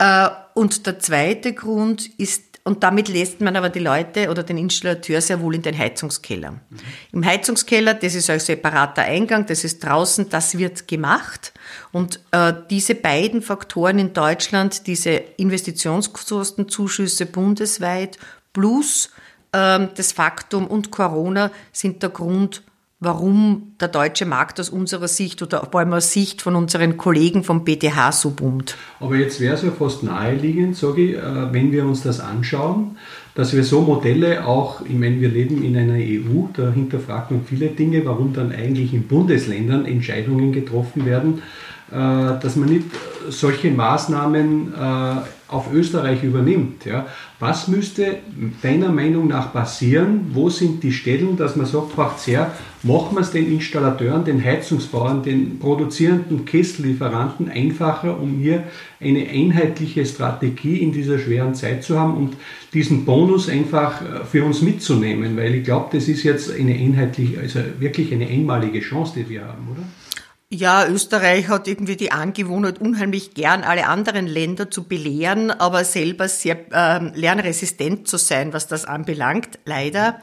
Ja, 0.00 0.26
äh, 0.26 0.30
und 0.54 0.86
der 0.86 0.98
zweite 0.98 1.52
Grund 1.52 2.06
ist 2.18 2.51
und 2.64 2.82
damit 2.84 3.08
lässt 3.08 3.40
man 3.40 3.56
aber 3.56 3.70
die 3.70 3.80
Leute 3.80 4.30
oder 4.30 4.44
den 4.44 4.56
Installateur 4.56 5.20
sehr 5.20 5.40
wohl 5.40 5.56
in 5.56 5.62
den 5.62 5.76
Heizungskeller. 5.76 6.52
Mhm. 6.52 6.78
Im 7.12 7.24
Heizungskeller, 7.24 7.94
das 7.94 8.14
ist 8.14 8.30
ein 8.30 8.38
separater 8.38 9.02
Eingang, 9.02 9.46
das 9.46 9.64
ist 9.64 9.84
draußen, 9.84 10.28
das 10.28 10.56
wird 10.56 10.86
gemacht. 10.86 11.52
Und 11.90 12.20
äh, 12.30 12.52
diese 12.70 12.94
beiden 12.94 13.42
Faktoren 13.42 13.98
in 13.98 14.12
Deutschland, 14.12 14.86
diese 14.86 15.10
Investitionskostenzuschüsse 15.10 17.26
bundesweit 17.26 18.16
plus 18.52 19.10
äh, 19.50 19.88
das 19.94 20.12
Faktum 20.12 20.68
und 20.68 20.92
Corona 20.92 21.50
sind 21.72 22.00
der 22.02 22.10
Grund, 22.10 22.62
warum 23.04 23.72
der 23.80 23.88
deutsche 23.88 24.26
Markt 24.26 24.60
aus 24.60 24.68
unserer 24.68 25.08
Sicht 25.08 25.42
oder 25.42 25.66
vor 25.70 25.80
allem 25.80 25.92
aus 25.92 26.12
Sicht 26.12 26.40
von 26.40 26.54
unseren 26.54 26.96
Kollegen 26.96 27.42
vom 27.42 27.64
BTH 27.64 28.12
so 28.12 28.30
boomt. 28.30 28.76
Aber 29.00 29.16
jetzt 29.16 29.40
wäre 29.40 29.54
es 29.54 29.62
ja 29.62 29.72
fast 29.72 30.04
naheliegend, 30.04 30.76
sage 30.76 31.02
ich, 31.02 31.16
äh, 31.16 31.52
wenn 31.52 31.72
wir 31.72 31.84
uns 31.84 32.02
das 32.02 32.20
anschauen, 32.20 32.96
dass 33.34 33.54
wir 33.54 33.64
so 33.64 33.80
Modelle 33.80 34.46
auch, 34.46 34.82
ich 34.82 34.94
meine, 34.94 35.20
wir 35.20 35.30
leben 35.30 35.64
in 35.64 35.76
einer 35.76 35.94
EU, 35.94 36.48
da 36.54 36.70
hinterfragt 36.70 37.30
man 37.30 37.44
viele 37.44 37.68
Dinge, 37.68 38.04
warum 38.04 38.32
dann 38.32 38.52
eigentlich 38.52 38.94
in 38.94 39.08
Bundesländern 39.08 39.84
Entscheidungen 39.86 40.52
getroffen 40.52 41.04
werden, 41.06 41.42
dass 41.92 42.56
man 42.56 42.68
nicht 42.68 42.86
solche 43.28 43.70
Maßnahmen 43.70 44.74
äh, 44.74 45.16
auf 45.52 45.72
Österreich 45.72 46.22
übernimmt. 46.24 46.86
Ja. 46.86 47.06
Was 47.38 47.68
müsste 47.68 48.18
deiner 48.62 48.90
Meinung 48.90 49.28
nach 49.28 49.52
passieren? 49.52 50.30
Wo 50.32 50.48
sind 50.48 50.82
die 50.82 50.92
Stellen, 50.92 51.36
dass 51.36 51.56
man 51.56 51.66
sagt, 51.66 51.96
macht 51.96 52.26
her, 52.26 52.52
machen 52.82 53.16
wir 53.16 53.20
es 53.20 53.30
den 53.30 53.52
Installateuren, 53.52 54.24
den 54.24 54.42
Heizungsbauern, 54.42 55.22
den 55.22 55.58
produzierenden 55.58 56.44
Kessellieferanten 56.46 57.50
einfacher, 57.50 58.18
um 58.18 58.38
hier 58.38 58.64
eine 59.00 59.28
einheitliche 59.28 60.06
Strategie 60.06 60.78
in 60.78 60.92
dieser 60.92 61.18
schweren 61.18 61.54
Zeit 61.54 61.84
zu 61.84 61.98
haben 61.98 62.16
und 62.16 62.36
diesen 62.72 63.04
Bonus 63.04 63.48
einfach 63.48 64.00
äh, 64.00 64.24
für 64.24 64.44
uns 64.44 64.62
mitzunehmen, 64.62 65.36
weil 65.36 65.54
ich 65.56 65.64
glaube, 65.64 65.88
das 65.92 66.08
ist 66.08 66.22
jetzt 66.22 66.50
eine 66.50 66.74
einheitliche, 66.74 67.40
also 67.40 67.60
wirklich 67.78 68.12
eine 68.12 68.26
einmalige 68.26 68.80
Chance, 68.80 69.12
die 69.16 69.28
wir 69.28 69.42
haben, 69.42 69.68
oder? 69.70 69.82
Ja, 70.54 70.86
Österreich 70.86 71.48
hat 71.48 71.66
irgendwie 71.66 71.96
die 71.96 72.12
Angewohnheit, 72.12 72.78
unheimlich 72.78 73.32
gern 73.32 73.64
alle 73.64 73.86
anderen 73.86 74.26
Länder 74.26 74.70
zu 74.70 74.84
belehren, 74.84 75.50
aber 75.50 75.82
selber 75.82 76.28
sehr 76.28 76.58
äh, 76.70 77.18
lernresistent 77.18 78.06
zu 78.06 78.18
sein, 78.18 78.52
was 78.52 78.66
das 78.66 78.84
anbelangt, 78.84 79.58
leider. 79.64 80.20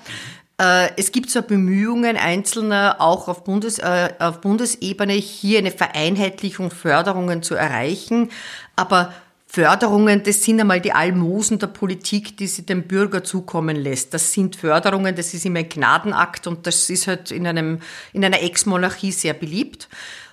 Äh, 0.61 0.89
es 0.97 1.11
gibt 1.11 1.31
zwar 1.31 1.41
Bemühungen 1.41 2.15
Einzelner, 2.15 2.97
auch 2.99 3.27
auf, 3.27 3.43
Bundes, 3.43 3.79
äh, 3.79 4.09
auf 4.19 4.39
Bundesebene, 4.41 5.13
hier 5.13 5.57
eine 5.57 5.71
Vereinheitlichung 5.71 6.69
Förderungen 6.69 7.41
zu 7.41 7.55
erreichen, 7.55 8.29
aber 8.75 9.11
Förderungen, 9.51 10.21
das 10.21 10.43
sind 10.43 10.61
einmal 10.61 10.79
die 10.79 10.91
Almosen 10.91 11.57
der 11.57 11.65
Politik, 11.67 12.37
die 12.37 12.45
sie 12.45 12.67
dem 12.67 12.83
Bürger 12.83 13.23
zukommen 13.23 13.75
lässt. 13.75 14.13
Das 14.13 14.31
sind 14.31 14.55
Förderungen, 14.55 15.15
das 15.15 15.33
ist 15.33 15.43
immer 15.43 15.57
ein 15.59 15.69
Gnadenakt 15.69 16.45
und 16.45 16.67
das 16.67 16.87
ist 16.87 17.07
halt 17.07 17.31
in, 17.31 17.47
einem, 17.47 17.79
in 18.13 18.23
einer 18.23 18.43
Ex-Monarchie 18.43 19.11
sehr 19.11 19.33
beliebt. 19.33 19.89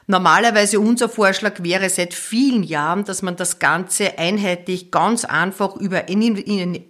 Normalerweise 0.07 0.81
unser 0.81 1.09
Vorschlag 1.09 1.63
wäre 1.63 1.89
seit 1.89 2.13
vielen 2.13 2.63
Jahren, 2.63 3.05
dass 3.05 3.23
man 3.23 3.37
das 3.37 3.59
Ganze 3.59 4.19
einheitlich 4.19 4.91
ganz 4.91 5.25
einfach 5.25 5.77
über, 5.77 6.05
eine, 6.09 6.83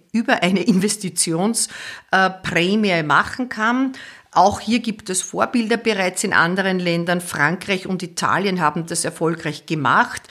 Investitionsprämie 0.63 3.03
machen 3.03 3.47
kann. 3.47 3.93
Auch 4.33 4.59
hier 4.59 4.79
gibt 4.79 5.09
es 5.09 5.21
Vorbilder 5.21 5.77
bereits 5.77 6.25
in 6.25 6.33
anderen 6.33 6.79
Ländern. 6.79 7.21
Frankreich 7.21 7.87
und 7.87 8.03
Italien 8.03 8.59
haben 8.59 8.85
das 8.85 9.05
erfolgreich 9.05 9.65
gemacht. 9.65 10.23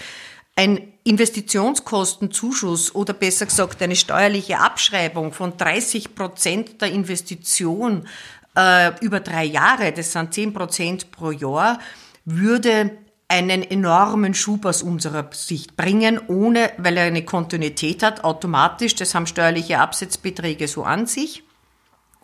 Ein 0.54 0.92
Investitionskostenzuschuss 1.06 2.94
oder 2.94 3.12
besser 3.12 3.46
gesagt 3.46 3.80
eine 3.80 3.94
steuerliche 3.94 4.58
Abschreibung 4.58 5.32
von 5.32 5.56
30 5.56 6.14
Prozent 6.14 6.82
der 6.82 6.90
Investition 6.90 8.08
äh, 8.56 8.92
über 9.00 9.20
drei 9.20 9.44
Jahre, 9.44 9.92
das 9.92 10.12
sind 10.12 10.34
10 10.34 10.52
Prozent 10.52 11.12
pro 11.12 11.30
Jahr, 11.30 11.78
würde 12.24 12.90
einen 13.28 13.62
enormen 13.62 14.34
Schub 14.34 14.64
aus 14.66 14.82
unserer 14.82 15.28
Sicht 15.32 15.76
bringen, 15.76 16.20
ohne, 16.28 16.70
weil 16.78 16.96
er 16.96 17.04
eine 17.04 17.24
Kontinuität 17.24 18.02
hat, 18.02 18.24
automatisch. 18.24 18.94
Das 18.94 19.14
haben 19.14 19.26
steuerliche 19.26 19.78
Absetzbeträge 19.78 20.68
so 20.68 20.84
an 20.84 21.06
sich. 21.06 21.42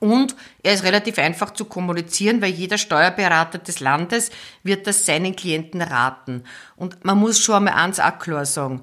Und 0.03 0.35
er 0.65 0.75
ist 0.75 0.83
relativ 0.83 1.17
einfach 1.19 1.53
zu 1.53 1.65
kommunizieren, 1.65 2.43
weil 2.43 2.51
jeder 2.51 2.77
Steuerberater 2.77 3.59
des 3.59 3.79
Landes 3.79 4.33
wird 4.65 4.89
das 4.89 5.07
seinen 5.07 5.37
Klienten 5.37 5.81
raten. 5.81 6.43
Und 6.75 7.05
man 7.05 7.19
muss 7.19 7.39
schon 7.39 7.55
einmal 7.55 7.75
eins 7.75 8.01
auch 8.01 8.19
klar 8.19 8.45
sagen, 8.45 8.83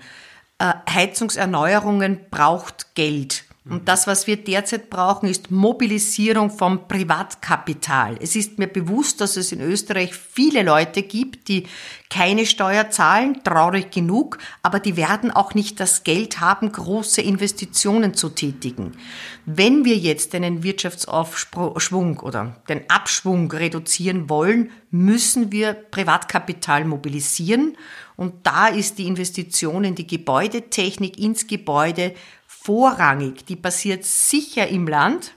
äh, 0.59 0.71
Heizungserneuerungen 0.89 2.21
braucht 2.31 2.95
Geld. 2.95 3.43
Und 3.65 3.87
das, 3.89 4.07
was 4.07 4.25
wir 4.25 4.37
derzeit 4.37 4.89
brauchen, 4.89 5.27
ist 5.27 5.51
Mobilisierung 5.51 6.49
vom 6.49 6.87
Privatkapital. 6.87 8.17
Es 8.21 8.35
ist 8.35 8.57
mir 8.57 8.67
bewusst, 8.67 9.19
dass 9.19 9.35
es 9.35 9.51
in 9.51 9.59
Österreich 9.59 10.13
viele 10.13 10.63
Leute 10.63 11.03
gibt, 11.03 11.49
die 11.49 11.67
keine 12.09 12.45
Steuer 12.45 12.89
zahlen, 12.89 13.43
traurig 13.43 13.91
genug, 13.91 14.37
aber 14.63 14.79
die 14.79 14.95
werden 14.95 15.29
auch 15.29 15.53
nicht 15.53 15.79
das 15.79 16.03
Geld 16.03 16.39
haben, 16.39 16.71
große 16.71 17.21
Investitionen 17.21 18.13
zu 18.13 18.29
tätigen. 18.29 18.93
Wenn 19.45 19.83
wir 19.83 19.97
jetzt 19.97 20.33
einen 20.33 20.63
Wirtschaftsaufschwung 20.63 22.19
oder 22.19 22.55
den 22.69 22.89
Abschwung 22.89 23.51
reduzieren 23.51 24.29
wollen, 24.29 24.71
müssen 24.89 25.51
wir 25.51 25.73
Privatkapital 25.73 26.85
mobilisieren. 26.85 27.77
Und 28.15 28.47
da 28.47 28.67
ist 28.67 28.97
die 28.97 29.05
Investition 29.05 29.83
in 29.83 29.95
die 29.95 30.07
Gebäudetechnik, 30.07 31.19
ins 31.19 31.45
Gebäude 31.45 32.13
vorrangig. 32.61 33.45
Die 33.45 33.55
passiert 33.55 34.03
sicher 34.03 34.67
im 34.67 34.87
Land 34.87 35.33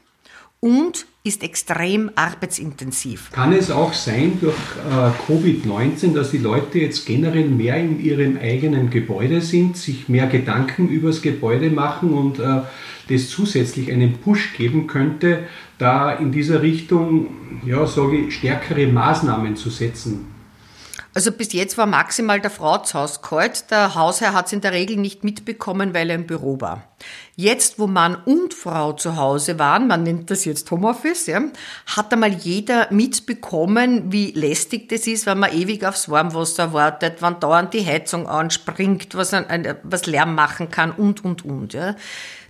und 0.61 1.07
ist 1.25 1.43
extrem 1.45 2.11
arbeitsintensiv. 2.17 3.31
Kann 3.31 3.53
es 3.53 3.71
auch 3.71 3.93
sein 3.93 4.39
durch 4.41 4.57
äh, 4.57 5.31
Covid-19, 5.31 6.15
dass 6.15 6.33
die 6.33 6.39
Leute 6.39 6.81
jetzt 6.81 7.07
generell 7.07 7.49
mehr 7.49 7.77
in 7.77 8.01
ihrem 8.01 8.39
eigenen 8.39 8.91
Gebäude 8.91 9.41
sind, 9.41 9.77
sich 9.77 10.09
mehr 10.09 10.27
Gedanken 10.27 10.89
über 10.89 11.09
das 11.09 11.23
Gebäude 11.23 11.71
machen 11.71 12.13
und 12.13 12.41
äh, 12.41 12.63
das 13.09 13.29
zusätzlich 13.29 13.91
einen 13.93 14.19
Push 14.19 14.55
geben 14.57 14.89
könnte, 14.89 15.45
da 15.79 16.13
in 16.13 16.33
dieser 16.33 16.63
Richtung, 16.63 17.29
ja, 17.65 17.85
ich, 17.85 18.35
stärkere 18.35 18.87
Maßnahmen 18.89 19.55
zu 19.55 19.71
setzen? 19.71 20.27
Also 21.15 21.31
bis 21.31 21.53
jetzt 21.53 21.77
war 21.77 21.85
maximal 21.85 22.41
der 22.41 22.51
Frau 22.51 22.79
zu 22.79 22.99
Hause 22.99 23.21
kalt. 23.23 23.71
Der 23.71 23.95
Hausherr 23.95 24.33
hat 24.33 24.47
es 24.47 24.53
in 24.53 24.63
der 24.63 24.73
Regel 24.73 24.97
nicht 24.97 25.25
mitbekommen, 25.25 25.93
weil 25.93 26.09
er 26.09 26.17
im 26.17 26.27
Büro 26.27 26.61
war. 26.61 26.85
Jetzt, 27.37 27.79
wo 27.79 27.87
Mann 27.87 28.17
und 28.25 28.55
Frau 28.55 28.95
zu 28.95 29.17
Hause 29.17 29.59
waren, 29.59 29.89
man 29.89 30.05
nennt 30.05 30.31
das 30.31 30.45
jetzt 30.45 30.71
Homeoffice, 30.71 31.27
ja, 31.27 31.43
hat 31.87 32.13
einmal 32.13 32.33
jeder 32.33 32.91
mitbekommen, 32.91 34.13
wie 34.13 34.31
lästig 34.31 34.89
das 34.89 35.07
ist, 35.07 35.27
wenn 35.27 35.39
man 35.39 35.53
ewig 35.53 35.85
aufs 35.85 36.09
Warmwasser 36.09 36.73
wartet, 36.73 37.17
wann 37.21 37.41
dauernd 37.41 37.75
die 37.75 37.85
Heizung 37.85 38.27
anspringt, 38.27 39.15
was, 39.15 39.35
ein, 39.35 39.77
was 39.83 40.07
Lärm 40.07 40.35
machen 40.35 40.71
kann 40.71 40.93
und, 40.93 41.25
und, 41.25 41.45
und. 41.45 41.75
Ja. 41.75 41.97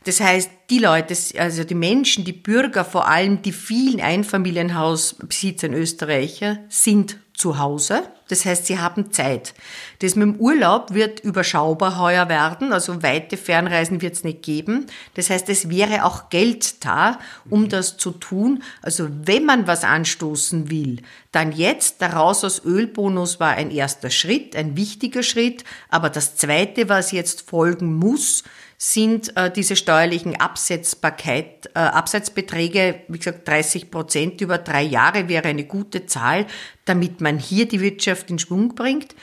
Das 0.05 0.21
heißt, 0.21 0.51
die 0.71 0.79
Leute, 0.79 1.17
also 1.39 1.65
die 1.65 1.75
Menschen, 1.75 2.25
die 2.25 2.33
Bürger, 2.33 2.85
vor 2.85 3.09
allem 3.09 3.43
die 3.43 3.53
vielen 3.53 4.01
Einfamilienhausbesitzer 4.01 5.69
in 5.69 5.75
Österreich, 5.75 6.43
sind 6.69 7.19
zu 7.35 7.59
Hause. 7.59 8.03
Das 8.29 8.45
heißt, 8.45 8.67
sie 8.67 8.79
haben 8.79 9.11
Zeit. 9.13 9.55
Das 9.99 10.17
mit 10.17 10.27
dem 10.27 10.37
Urlaub 10.37 10.95
wird 10.95 11.21
überschaubar 11.21 11.99
heuer 11.99 12.29
werden, 12.29 12.73
also 12.73 13.03
weite 13.03 13.37
Fernreisen 13.37 14.01
wird 14.01 14.15
es 14.15 14.25
nicht 14.25 14.43
geben. 14.43 14.87
Das 15.15 15.31
heißt, 15.31 15.49
es 15.49 15.69
wäre 15.69 16.05
auch 16.05 16.29
Geld 16.31 16.85
da, 16.85 17.19
um 17.51 17.69
das 17.69 17.97
zu 17.97 18.13
tun. 18.13 18.63
Also 18.81 19.09
wenn 19.11 19.45
man 19.45 19.67
was 19.67 19.85
anstoßen 19.85 20.71
will, 20.71 21.03
dann 21.31 21.53
jetzt, 21.53 22.01
der 22.01 22.15
Raus 22.15 22.45
aus 22.45 22.65
Ölbonus 22.65 23.41
war 23.41 23.53
ein 23.53 23.71
erster 23.71 24.11
Schritt, 24.11 24.55
ein 24.55 24.77
wichtiger 24.77 25.23
Schritt, 25.23 25.65
aber 25.89 26.11
das 26.11 26.37
zweite, 26.37 26.89
was 26.89 27.13
jetzt 27.13 27.49
folgen 27.49 27.95
muss, 27.95 28.45
sind 28.85 29.37
äh, 29.37 29.49
diese 29.49 29.77
steuerlichen 29.77 30.41
Absetzbarkeit, 30.41 31.71
äh, 31.73 31.79
Absetzbeträge, 31.79 33.03
wie 33.07 33.19
gesagt, 33.19 33.47
30 33.47 33.93
Prozent 33.93 34.41
über 34.41 34.59
drei 34.59 34.83
Jahre 34.83 35.29
wäre 35.29 35.47
eine 35.47 35.63
gute 35.63 36.07
Zahl, 36.07 36.47
damit 36.85 37.21
man 37.21 37.39
hier 37.39 37.69
die 37.69 37.81
Wirtschaft 37.81 38.29
in 38.29 38.41
Schwung 38.41 38.75
bringt. 38.75 39.15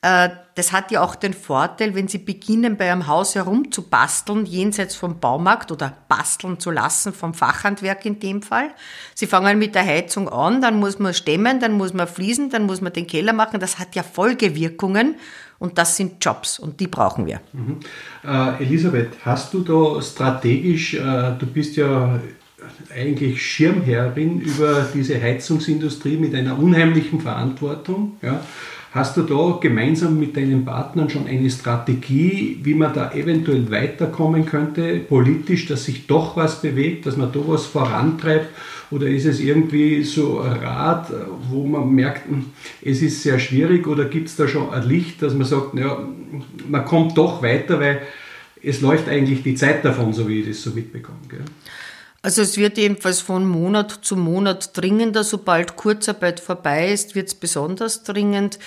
Äh, 0.00 0.30
das 0.54 0.72
hat 0.72 0.90
ja 0.90 1.02
auch 1.02 1.14
den 1.14 1.34
Vorteil, 1.34 1.94
wenn 1.94 2.08
Sie 2.08 2.18
beginnen, 2.18 2.78
bei 2.78 2.90
einem 2.90 3.06
Haus 3.06 3.34
herumzubasteln, 3.34 4.46
jenseits 4.46 4.96
vom 4.96 5.20
Baumarkt 5.20 5.70
oder 5.70 5.94
basteln 6.08 6.58
zu 6.58 6.70
lassen, 6.70 7.12
vom 7.12 7.34
Fachhandwerk 7.34 8.06
in 8.06 8.18
dem 8.18 8.40
Fall. 8.40 8.70
Sie 9.14 9.26
fangen 9.26 9.58
mit 9.58 9.74
der 9.74 9.84
Heizung 9.84 10.30
an, 10.30 10.62
dann 10.62 10.80
muss 10.80 10.98
man 10.98 11.12
stemmen, 11.12 11.60
dann 11.60 11.72
muss 11.72 11.92
man 11.92 12.08
fließen, 12.08 12.48
dann 12.48 12.64
muss 12.64 12.80
man 12.80 12.94
den 12.94 13.06
Keller 13.06 13.34
machen. 13.34 13.60
Das 13.60 13.78
hat 13.78 13.94
ja 13.94 14.02
Folgewirkungen 14.02 15.16
und 15.62 15.78
das 15.78 15.96
sind 15.96 16.14
Jobs 16.20 16.58
und 16.58 16.80
die 16.80 16.88
brauchen 16.88 17.24
wir. 17.24 17.40
Mhm. 17.52 17.78
Äh, 18.24 18.64
Elisabeth, 18.64 19.10
hast 19.24 19.54
du 19.54 19.60
da 19.60 20.02
strategisch, 20.02 20.94
äh, 20.94 21.32
du 21.38 21.46
bist 21.46 21.76
ja 21.76 22.20
eigentlich 22.92 23.40
Schirmherrin 23.40 24.40
über 24.40 24.88
diese 24.92 25.20
Heizungsindustrie 25.22 26.16
mit 26.16 26.34
einer 26.34 26.58
unheimlichen 26.58 27.20
Verantwortung. 27.20 28.16
Ja. 28.22 28.40
Hast 28.90 29.16
du 29.16 29.22
da 29.22 29.58
gemeinsam 29.60 30.18
mit 30.18 30.36
deinen 30.36 30.64
Partnern 30.64 31.08
schon 31.08 31.26
eine 31.26 31.48
Strategie, 31.48 32.58
wie 32.62 32.74
man 32.74 32.92
da 32.92 33.12
eventuell 33.12 33.70
weiterkommen 33.70 34.44
könnte, 34.44 34.98
politisch, 34.98 35.66
dass 35.66 35.84
sich 35.84 36.08
doch 36.08 36.36
was 36.36 36.60
bewegt, 36.60 37.06
dass 37.06 37.16
man 37.16 37.32
da 37.32 37.38
was 37.46 37.66
vorantreibt 37.66 38.48
oder 38.92 39.06
ist 39.06 39.24
es 39.24 39.40
irgendwie 39.40 40.04
so 40.04 40.40
ein 40.40 40.52
Rat, 40.52 41.10
wo 41.50 41.64
man 41.64 41.90
merkt, 41.90 42.28
hm, 42.28 42.46
es 42.82 43.00
ist 43.00 43.22
sehr 43.22 43.38
schwierig 43.38 43.86
oder 43.86 44.04
gibt 44.04 44.28
es 44.28 44.36
da 44.36 44.46
schon 44.46 44.70
ein 44.70 44.86
Licht, 44.86 45.22
dass 45.22 45.34
man 45.34 45.46
sagt, 45.46 45.74
ja, 45.74 45.98
man 46.68 46.84
kommt 46.84 47.16
doch 47.16 47.42
weiter, 47.42 47.80
weil 47.80 48.02
es 48.62 48.80
läuft 48.80 49.08
eigentlich 49.08 49.42
die 49.42 49.54
Zeit 49.54 49.84
davon, 49.84 50.12
so 50.12 50.28
wie 50.28 50.40
ich 50.40 50.48
das 50.48 50.62
so 50.62 50.70
mitbekomme. 50.70 51.18
Gell? 51.28 51.40
Also 52.24 52.42
es 52.42 52.56
wird 52.56 52.78
jedenfalls 52.78 53.20
von 53.20 53.44
Monat 53.48 53.90
zu 54.02 54.14
Monat 54.14 54.76
dringender. 54.76 55.24
Sobald 55.24 55.74
Kurzarbeit 55.74 56.38
vorbei 56.38 56.92
ist, 56.92 57.16
wird 57.16 57.26
es 57.26 57.34
besonders 57.34 58.04
dringend. 58.04 58.60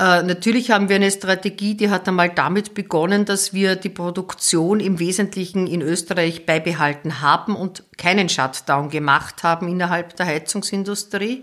Äh, 0.00 0.22
natürlich 0.22 0.70
haben 0.70 0.88
wir 0.88 0.96
eine 0.96 1.10
Strategie, 1.10 1.74
die 1.74 1.90
hat 1.90 2.08
einmal 2.08 2.30
damit 2.30 2.72
begonnen, 2.72 3.26
dass 3.26 3.52
wir 3.52 3.76
die 3.76 3.90
Produktion 3.90 4.80
im 4.80 4.98
Wesentlichen 4.98 5.66
in 5.66 5.82
Österreich 5.82 6.46
beibehalten 6.46 7.20
haben 7.20 7.54
und 7.54 7.84
keinen 7.98 8.30
Shutdown 8.30 8.88
gemacht 8.88 9.42
haben 9.42 9.68
innerhalb 9.68 10.16
der 10.16 10.24
Heizungsindustrie. 10.24 11.42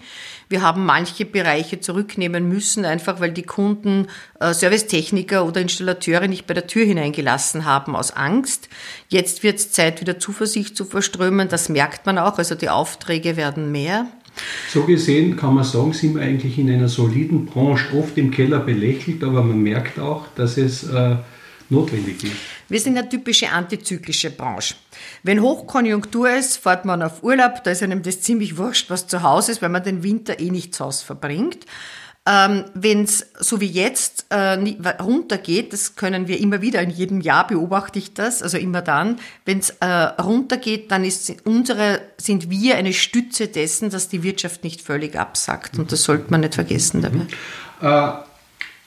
Wir 0.50 0.63
haben 0.63 0.88
manche 0.88 1.24
Bereiche 1.26 1.82
zurücknehmen 1.82 2.50
müssen, 2.50 2.84
einfach 2.84 3.20
weil 3.20 3.32
die 3.32 3.43
Kunden 3.43 4.08
äh, 4.39 4.56
Servicetechniker 4.56 5.46
oder 5.46 5.62
Installateure 5.62 6.28
nicht 6.28 6.48
bei 6.48 6.56
der 6.56 6.65
Tür 6.65 6.84
hineingelassen 6.84 7.63
haben 7.63 7.96
aus 7.96 8.10
Angst. 8.10 8.70
Jetzt 9.08 9.43
wird 9.43 9.58
es 9.58 9.72
Zeit, 9.72 10.02
wieder 10.02 10.17
Zuversicht 10.17 10.76
zu 10.76 10.86
verströmen. 10.86 11.48
Das 11.48 11.70
merkt 11.70 12.08
man 12.08 12.17
auch. 12.17 12.39
Also 12.39 12.56
die 12.56 12.70
Aufträge 12.70 13.38
werden 13.38 13.72
mehr. 13.72 14.08
So 14.69 14.84
gesehen 14.84 15.36
kann 15.36 15.56
man 15.56 15.63
sagen, 15.63 15.93
sind 15.93 16.15
wir 16.15 16.21
eigentlich 16.21 16.58
in 16.58 16.69
einer 16.69 16.88
soliden 16.88 17.45
Branche, 17.45 17.97
oft 17.97 18.17
im 18.17 18.32
Keller 18.32 18.60
belächelt, 18.60 19.23
aber 19.23 19.43
man 19.43 19.62
merkt 19.62 20.00
auch, 20.00 20.26
dass 20.36 20.58
es 20.58 20.84
äh, 20.84 21.15
notwendig 21.69 22.23
ist. 22.23 22.34
Wir 22.69 22.80
sind 22.80 22.97
eine 22.97 23.08
typische 23.08 23.50
antizyklische 23.50 24.30
Branche. 24.32 24.76
Wenn 25.23 25.41
Hochkonjunktur 25.41 26.30
ist, 26.32 26.58
fährt 26.58 26.86
man 26.86 27.02
auf 27.02 27.23
Urlaub, 27.23 27.63
da 27.63 27.71
ist 27.71 27.84
einem 27.84 28.02
das 28.02 28.21
ziemlich 28.21 28.58
wurscht, 28.58 28.89
was 28.89 29.08
zu 29.08 29.23
Hause 29.23 29.54
ist, 29.54 29.62
weil 29.62 29.69
man 29.69 29.84
den 29.84 30.04
Winter 30.04 30.39
eh 30.39 30.50
nicht 30.50 30.76
zu 30.76 30.86
Hause 30.86 31.06
verbringt. 31.06 31.65
Ähm, 32.29 32.65
Wenn 32.73 33.03
es 33.03 33.25
so 33.39 33.61
wie 33.61 33.67
jetzt 33.67 34.25
äh, 34.29 34.57
runtergeht, 35.01 35.71
das 35.71 35.95
können 35.95 36.27
wir 36.27 36.41
immer 36.41 36.61
wieder, 36.61 36.81
in 36.81 36.89
jedem 36.89 37.21
Jahr 37.21 37.47
beobachte 37.47 37.99
ich 37.99 38.13
das, 38.13 38.43
also 38.43 38.57
immer 38.57 38.81
dann, 38.81 39.19
wenn 39.45 39.59
es 39.59 39.69
äh, 39.79 39.85
runtergeht, 39.85 40.91
dann 40.91 41.05
ist 41.05 41.33
unsere, 41.45 42.01
sind 42.17 42.49
wir 42.49 42.75
eine 42.75 42.91
Stütze 42.91 43.47
dessen, 43.47 43.89
dass 43.89 44.09
die 44.09 44.23
Wirtschaft 44.23 44.65
nicht 44.65 44.81
völlig 44.81 45.17
absackt. 45.17 45.79
Und 45.79 45.93
das 45.93 46.03
sollte 46.03 46.29
man 46.29 46.41
nicht 46.41 46.55
vergessen 46.55 47.01
dabei. 47.01 47.27
Äh, 47.81 48.26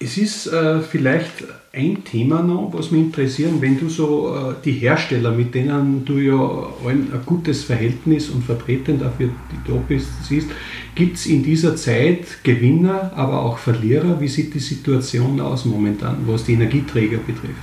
es 0.02 0.16
ist 0.16 0.46
äh, 0.46 0.80
vielleicht 0.80 1.44
ein 1.72 2.02
Thema 2.04 2.42
noch, 2.42 2.70
was 2.72 2.90
mich 2.90 3.02
interessiert, 3.02 3.52
wenn 3.60 3.78
du 3.78 3.90
so 3.90 4.34
äh, 4.34 4.54
die 4.64 4.72
Hersteller, 4.72 5.30
mit 5.30 5.54
denen 5.54 6.06
du 6.06 6.16
ja 6.18 6.68
ein, 6.88 7.12
ein 7.12 7.20
gutes 7.26 7.64
Verhältnis 7.64 8.30
und 8.30 8.42
vertreten 8.42 8.98
dafür 8.98 9.28
die 9.52 9.70
da 9.70 9.76
bist, 9.76 10.08
siehst, 10.26 10.48
gibt 10.94 11.16
es 11.16 11.26
in 11.26 11.42
dieser 11.42 11.76
Zeit 11.76 12.42
Gewinner, 12.42 13.12
aber 13.14 13.42
auch 13.42 13.58
Verlierer? 13.58 14.18
Wie 14.20 14.28
sieht 14.28 14.54
die 14.54 14.58
Situation 14.58 15.38
aus 15.38 15.66
momentan, 15.66 16.26
was 16.26 16.44
die 16.44 16.54
Energieträger 16.54 17.18
betrifft? 17.18 17.54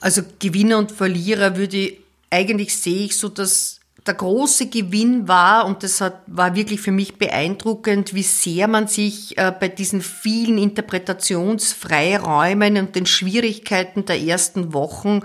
Also 0.00 0.22
Gewinner 0.40 0.78
und 0.78 0.90
Verlierer 0.90 1.56
würde 1.56 1.76
ich, 1.76 2.00
eigentlich 2.28 2.76
sehe 2.76 3.04
ich 3.04 3.16
so, 3.16 3.28
dass 3.28 3.77
der 4.08 4.14
große 4.14 4.66
Gewinn 4.66 5.28
war, 5.28 5.64
und 5.66 5.84
das 5.84 6.00
hat, 6.00 6.22
war 6.26 6.56
wirklich 6.56 6.80
für 6.80 6.90
mich 6.90 7.18
beeindruckend, 7.18 8.14
wie 8.14 8.22
sehr 8.22 8.66
man 8.66 8.88
sich 8.88 9.36
äh, 9.38 9.52
bei 9.52 9.68
diesen 9.68 10.00
vielen 10.00 10.56
Interpretationsfreiräumen 10.56 12.78
und 12.78 12.96
den 12.96 13.04
Schwierigkeiten 13.06 14.06
der 14.06 14.18
ersten 14.20 14.72
Wochen 14.72 15.20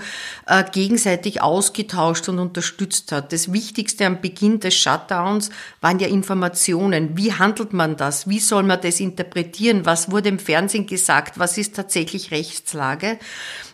äh, 0.46 0.66
gegenseitig 0.70 1.42
ausgetauscht 1.42 2.28
und 2.30 2.38
unterstützt 2.40 3.14
hat. 3.14 3.34
Das 3.34 3.54
Wichtigste 3.54 4.06
am 4.06 4.22
Beginn 4.22 4.60
des 4.60 4.76
Shutdowns 4.76 5.50
waren 5.82 5.98
ja 6.00 6.08
Informationen. 6.08 7.18
Wie 7.18 7.34
handelt 7.34 7.74
man 7.74 7.96
das? 7.96 8.28
Wie 8.28 8.40
soll 8.40 8.64
man 8.64 8.82
das 8.82 9.00
interpretieren? 9.00 9.86
Was 9.86 10.12
wurde 10.12 10.28
im 10.30 10.40
Fernsehen 10.40 10.86
gesagt? 10.86 11.40
Was 11.40 11.58
ist 11.58 11.76
tatsächlich 11.76 12.30
Rechtslage? 12.32 13.18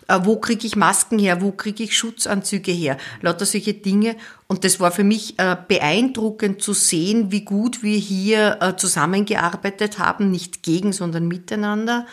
Äh, 0.09 0.21
wo 0.23 0.37
kriege 0.37 0.65
ich 0.65 0.75
Masken 0.75 1.19
her, 1.19 1.41
wo 1.41 1.51
kriege 1.51 1.83
ich 1.83 1.95
Schutzanzüge 1.95 2.71
her, 2.71 2.97
lauter 3.21 3.45
solche 3.45 3.75
Dinge. 3.75 4.15
Und 4.51 4.63
das 4.63 4.79
war 4.79 4.91
für 4.91 5.03
mich 5.03 5.37
äh, 5.37 5.55
beeindruckend 5.67 6.61
zu 6.61 6.73
sehen, 6.73 7.31
wie 7.31 7.45
gut 7.45 7.83
wir 7.83 7.97
hier 7.97 8.57
äh, 8.61 8.75
zusammengearbeitet 8.75 9.99
haben, 9.99 10.31
nicht 10.31 10.63
gegen, 10.63 10.91
sondern 10.91 11.27
miteinander. 11.27 12.07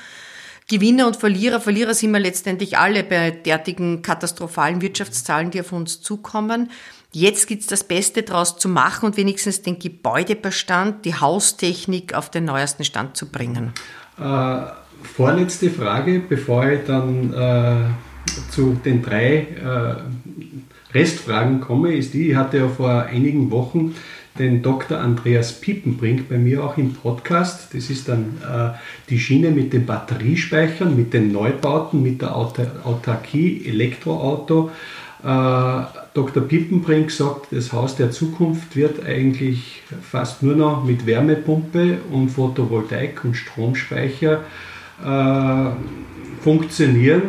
Gewinner 0.69 1.07
und 1.07 1.17
Verlierer, 1.17 1.61
Verlierer 1.61 1.95
sind 1.95 2.11
wir 2.11 2.21
letztendlich 2.21 2.77
alle 2.77 3.05
bei 3.05 3.31
derartigen 3.31 4.03
katastrophalen 4.03 4.83
Wirtschaftszahlen, 4.83 5.51
die 5.51 5.61
auf 5.61 5.73
uns 5.73 6.03
zukommen. 6.03 6.71
Jetzt 7.11 7.47
gibt's 7.47 7.69
das 7.69 7.85
Beste 7.85 8.23
daraus 8.23 8.59
zu 8.59 8.69
machen 8.69 9.07
und 9.07 9.17
wenigstens 9.17 9.63
den 9.63 9.79
Gebäudebestand, 9.79 11.07
die 11.07 11.15
Haustechnik 11.15 12.15
auf 12.15 12.31
den 12.31 12.45
neuesten 12.45 12.85
Stand 12.85 13.17
zu 13.17 13.31
bringen. 13.31 13.73
Äh 14.19 14.67
vorletzte 15.03 15.71
Frage, 15.71 16.21
bevor 16.21 16.67
ich 16.69 16.81
dann 16.87 17.33
äh, 17.33 17.77
zu 18.51 18.79
den 18.85 19.03
drei 19.03 19.37
äh, 19.37 20.26
Restfragen 20.95 21.61
komme, 21.61 21.95
ist 21.95 22.15
die, 22.15 22.31
ich 22.31 22.37
hatte 22.37 22.59
ja 22.59 22.69
vor 22.69 23.03
einigen 23.03 23.51
Wochen 23.51 23.95
den 24.39 24.63
Dr. 24.63 24.99
Andreas 24.99 25.61
Piepenbrink 25.61 26.29
bei 26.29 26.39
mir 26.39 26.65
auch 26.65 26.77
im 26.77 26.93
Podcast. 26.93 27.75
Das 27.75 27.91
ist 27.91 28.09
dann 28.09 28.39
äh, 28.43 28.77
die 29.09 29.19
Schiene 29.19 29.51
mit 29.51 29.73
den 29.73 29.87
Batteriespeichern, 29.87 30.97
mit 30.97 31.13
den 31.15 31.33
Neubauten, 31.33 32.03
mit 32.03 32.23
der 32.23 32.37
Autarkie, 32.37 33.67
Elektroauto. 33.67 34.71
Äh, 35.23 35.27
Dr. 36.15 36.43
Piepenbrink 36.43 37.11
sagt, 37.11 37.49
das 37.51 37.73
Haus 37.73 37.97
der 37.97 38.11
Zukunft 38.11 38.77
wird 38.77 39.05
eigentlich 39.05 39.83
fast 40.03 40.43
nur 40.43 40.55
noch 40.55 40.85
mit 40.85 41.07
Wärmepumpe 41.07 41.99
und 42.11 42.31
Photovoltaik 42.31 43.25
und 43.25 43.35
Stromspeicher 43.35 44.41
äh, 45.05 45.71
funktionieren. 46.43 47.23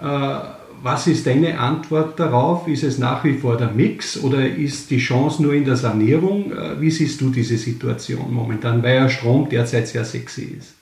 Äh, 0.00 0.57
was 0.82 1.06
ist 1.06 1.26
deine 1.26 1.58
Antwort 1.58 2.18
darauf? 2.18 2.68
Ist 2.68 2.82
es 2.82 2.98
nach 2.98 3.24
wie 3.24 3.34
vor 3.34 3.56
der 3.56 3.70
Mix 3.70 4.18
oder 4.18 4.46
ist 4.46 4.90
die 4.90 4.98
Chance 4.98 5.42
nur 5.42 5.54
in 5.54 5.64
der 5.64 5.76
Sanierung? 5.76 6.52
Äh, 6.52 6.80
wie 6.80 6.90
siehst 6.90 7.20
du 7.20 7.30
diese 7.30 7.56
Situation 7.56 8.32
momentan, 8.32 8.82
weil 8.82 8.96
ja 8.96 9.08
Strom 9.08 9.48
derzeit 9.48 9.88
sehr 9.88 10.04
sexy 10.04 10.56
ist? 10.58 10.74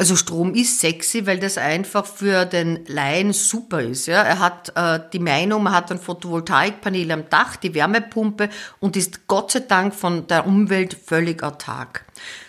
Also 0.00 0.14
Strom 0.14 0.54
ist 0.54 0.78
sexy, 0.78 1.26
weil 1.26 1.40
das 1.40 1.58
einfach 1.58 2.06
für 2.06 2.44
den 2.44 2.84
Laien 2.86 3.32
super 3.32 3.82
ist. 3.82 4.06
Ja. 4.06 4.22
Er 4.22 4.38
hat 4.38 4.72
äh, 4.76 5.00
die 5.12 5.18
Meinung, 5.18 5.64
man 5.64 5.74
hat 5.74 5.90
ein 5.90 5.98
Photovoltaikpanel 5.98 7.10
am 7.10 7.28
Dach, 7.28 7.56
die 7.56 7.74
Wärmepumpe 7.74 8.48
und 8.78 8.96
ist 8.96 9.26
Gott 9.26 9.50
sei 9.50 9.60
Dank 9.60 9.92
von 9.92 10.28
der 10.28 10.46
Umwelt 10.46 10.94
völlig 10.94 11.42
autark. 11.42 12.04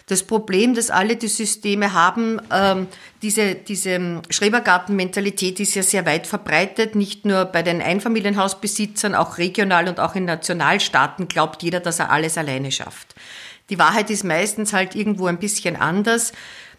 Das 0.10 0.24
Problem, 0.24 0.74
das 0.74 0.90
alle 0.90 1.18
die 1.18 1.28
Systeme 1.28 1.94
haben, 1.94 2.42
ähm, 2.52 2.88
diese, 3.22 3.54
diese 3.54 4.24
Schrebergartenmentalität 4.32 5.60
ist 5.60 5.76
ja 5.76 5.84
sehr 5.84 6.08
weit 6.08 6.26
verbreitet, 6.26 6.96
nicht 6.96 7.26
nur 7.26 7.46
bei 7.46 7.62
den 7.62 7.80
Einfamilienhausbesitzern, 7.80 9.14
auch 9.14 9.38
regional 9.38 9.88
und 9.88 10.00
auch 10.00 10.16
in 10.16 10.26
Nationalstaaten 10.26 11.28
glaubt 11.28 11.62
jeder, 11.62 11.80
dass 11.80 12.00
er 12.00 12.10
alles 12.10 12.40
alleine 12.40 12.72
schafft. 12.72 13.14
Die 13.70 13.78
Wahrheit 13.78 14.10
ist 14.10 14.24
meistens 14.24 14.74
halt 14.74 14.96
irgendwo 14.96 15.28
ein 15.28 15.38
bisschen 15.38 15.76
anders. 15.76 16.32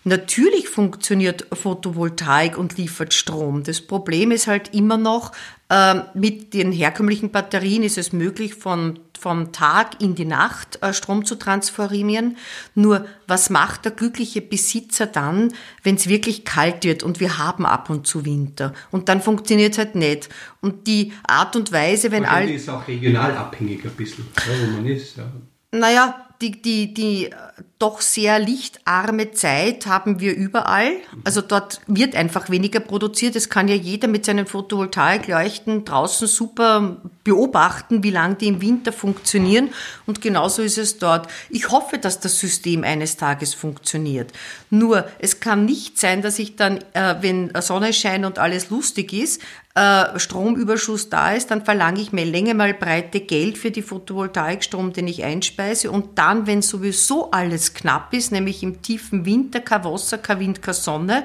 Natürlich 0.02 0.68
funktioniert 0.68 1.46
Photovoltaik 1.52 2.58
und 2.58 2.78
liefert 2.78 3.14
Strom. 3.14 3.62
Das 3.62 3.80
Problem 3.80 4.32
ist 4.32 4.48
halt 4.48 4.74
immer 4.74 4.96
noch, 4.96 5.30
äh, 5.68 6.00
mit 6.14 6.52
den 6.52 6.72
herkömmlichen 6.72 7.30
Batterien 7.30 7.84
ist 7.84 7.96
es 7.96 8.12
möglich, 8.12 8.56
von, 8.56 8.98
vom 9.20 9.52
Tag 9.52 10.00
in 10.00 10.14
die 10.14 10.24
Nacht 10.24 10.83
äh, 10.83 10.92
Strom 10.92 11.24
zu 11.24 11.35
transformieren. 11.35 12.37
Nur 12.74 13.06
was 13.26 13.50
macht 13.50 13.85
der 13.85 13.92
glückliche 13.92 14.40
Besitzer 14.40 15.06
dann, 15.06 15.52
wenn 15.83 15.96
es 15.96 16.09
wirklich 16.09 16.44
kalt 16.44 16.85
wird 16.85 17.02
und 17.02 17.20
wir 17.20 17.38
haben 17.38 17.66
ab 17.66 17.90
und 17.90 18.06
zu 18.06 18.24
Winter? 18.24 18.72
Und 18.90 19.09
dann 19.09 19.20
funktioniert 19.20 19.72
es 19.72 19.78
halt 19.78 19.94
nicht. 19.94 20.28
Und 20.61 20.87
die 20.87 21.12
Art 21.26 21.54
und 21.56 21.70
Weise, 21.72 22.11
wenn 22.11 22.24
all... 22.24 22.48
ist 22.48 22.68
auch 22.68 22.88
regional 22.88 23.37
abhängig 23.37 23.85
ein 23.85 23.90
bisschen, 23.90 24.26
wo 24.35 24.76
man 24.76 24.87
ist. 24.87 25.16
Ja. 25.16 25.30
Naja, 25.72 26.29
die, 26.40 26.62
die, 26.62 26.94
die 26.94 27.31
doch 27.79 28.03
sehr 28.03 28.38
lichtarme 28.38 29.33
Zeit 29.33 29.87
haben 29.87 30.20
wir 30.20 30.35
überall. 30.37 30.92
Also 31.24 31.40
dort 31.40 31.81
wird 31.87 32.14
einfach 32.14 32.50
weniger 32.50 32.81
produziert. 32.81 33.37
Es 33.37 33.48
kann 33.48 33.68
ja 33.68 33.74
jeder 33.74 34.07
mit 34.07 34.26
seinen 34.26 34.46
Photovoltaikleuchten 34.46 35.87
draußen 35.87 36.29
super 36.29 36.98
beobachten, 37.24 38.03
wie 38.03 38.11
lange 38.11 38.35
die 38.35 38.48
im 38.48 38.61
Winter 38.61 38.92
funktionieren. 38.92 39.70
Und 40.07 40.20
genauso 40.20 40.61
ist 40.61 40.76
es 40.76 40.98
dort. 40.98 41.29
Ich 41.48 41.70
hoffe, 41.70 41.96
dass 41.96 42.20
das 42.20 42.38
System 42.38 42.85
eines 42.85 43.16
Tages 43.16 43.55
funktioniert. 43.55 44.33
Nur, 44.68 45.09
es 45.18 45.40
kann 45.40 45.64
nicht 45.64 45.98
sein, 45.98 46.20
dass 46.20 46.38
ich 46.38 46.57
dann, 46.57 46.85
äh, 46.92 47.16
wenn 47.22 47.50
Sonne 47.62 47.94
scheint 47.94 48.26
und 48.26 48.38
alles 48.38 48.68
lustig 48.68 49.14
ist, 49.14 49.40
äh, 49.74 50.18
Stromüberschuss 50.18 51.11
da 51.11 51.33
ist, 51.33 51.50
dann 51.50 51.64
verlange 51.64 52.00
ich 52.00 52.12
mir 52.12 52.24
Länge 52.24 52.54
mal 52.54 52.74
breite 52.74 53.20
Geld 53.20 53.56
für 53.56 53.70
die 53.70 53.83
Photovoltaikstrom, 53.83 54.92
den 54.92 55.06
ich 55.06 55.22
einspeise. 55.22 55.90
Und 55.90 56.18
dann, 56.18 56.46
wenn 56.46 56.61
sowieso 56.61 57.30
alles 57.30 57.72
knapp 57.74 58.12
ist, 58.12 58.33
nämlich 58.33 58.62
im 58.62 58.83
tiefen 58.83 59.24
Winter 59.24 59.61
kein 59.61 59.85
Wasser, 59.85 60.18
kein 60.18 60.40
Wind, 60.40 60.62
keine 60.62 60.74
Sonne, 60.74 61.24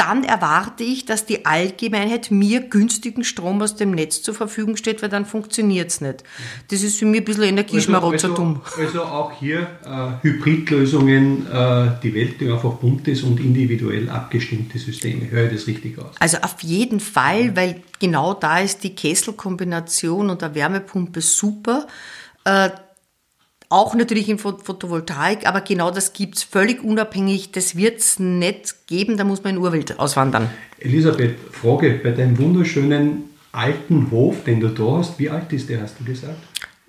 dann 0.00 0.24
erwarte 0.24 0.82
ich, 0.82 1.04
dass 1.04 1.26
die 1.26 1.44
Allgemeinheit 1.44 2.30
mir 2.30 2.60
günstigen 2.62 3.22
Strom 3.22 3.60
aus 3.60 3.76
dem 3.76 3.90
Netz 3.90 4.22
zur 4.22 4.32
Verfügung 4.32 4.78
steht, 4.78 5.02
weil 5.02 5.10
dann 5.10 5.26
funktioniert 5.26 5.90
es 5.90 6.00
nicht. 6.00 6.24
Das 6.70 6.82
ist 6.82 6.98
für 6.98 7.04
mich 7.04 7.20
ein 7.20 7.24
bisschen 7.26 7.42
Energieschmarotzertum. 7.42 8.62
Also, 8.64 8.80
also, 8.80 9.02
also, 9.02 9.12
auch 9.12 9.32
hier 9.32 9.68
äh, 9.84 10.22
Hybridlösungen, 10.22 11.46
äh, 11.46 11.90
die 12.02 12.14
Welt, 12.14 12.40
die 12.40 12.50
einfach 12.50 12.72
bunt 12.76 13.08
ist 13.08 13.24
und 13.24 13.38
individuell 13.40 14.08
abgestimmte 14.08 14.78
Systeme. 14.78 15.30
Höre 15.30 15.46
ich 15.46 15.58
das 15.58 15.66
richtig 15.66 15.98
aus? 15.98 16.14
Also 16.18 16.38
auf 16.38 16.62
jeden 16.62 17.00
Fall, 17.00 17.54
weil 17.54 17.82
genau 17.98 18.32
da 18.32 18.60
ist 18.60 18.82
die 18.82 18.94
Kesselkombination 18.94 20.30
und 20.30 20.40
der 20.40 20.54
Wärmepumpe 20.54 21.20
super. 21.20 21.86
Äh, 22.44 22.70
auch 23.70 23.94
natürlich 23.94 24.28
in 24.28 24.36
Photovoltaik, 24.38 25.46
aber 25.46 25.60
genau 25.60 25.90
das 25.90 26.12
gibt's 26.12 26.42
völlig 26.42 26.82
unabhängig. 26.82 27.52
Das 27.52 27.76
wird's 27.76 28.18
nicht 28.18 28.86
geben, 28.88 29.16
da 29.16 29.24
muss 29.24 29.44
man 29.44 29.54
in 29.54 29.62
Urwelt 29.62 29.98
auswandern. 29.98 30.50
Elisabeth, 30.80 31.36
Frage, 31.52 32.00
bei 32.02 32.10
deinem 32.10 32.36
wunderschönen 32.36 33.30
alten 33.52 34.10
Hof, 34.10 34.42
den 34.44 34.60
du 34.60 34.68
da 34.68 34.98
hast, 34.98 35.18
wie 35.18 35.30
alt 35.30 35.52
ist 35.52 35.68
der, 35.68 35.82
hast 35.82 36.00
du 36.00 36.04
gesagt? 36.04 36.36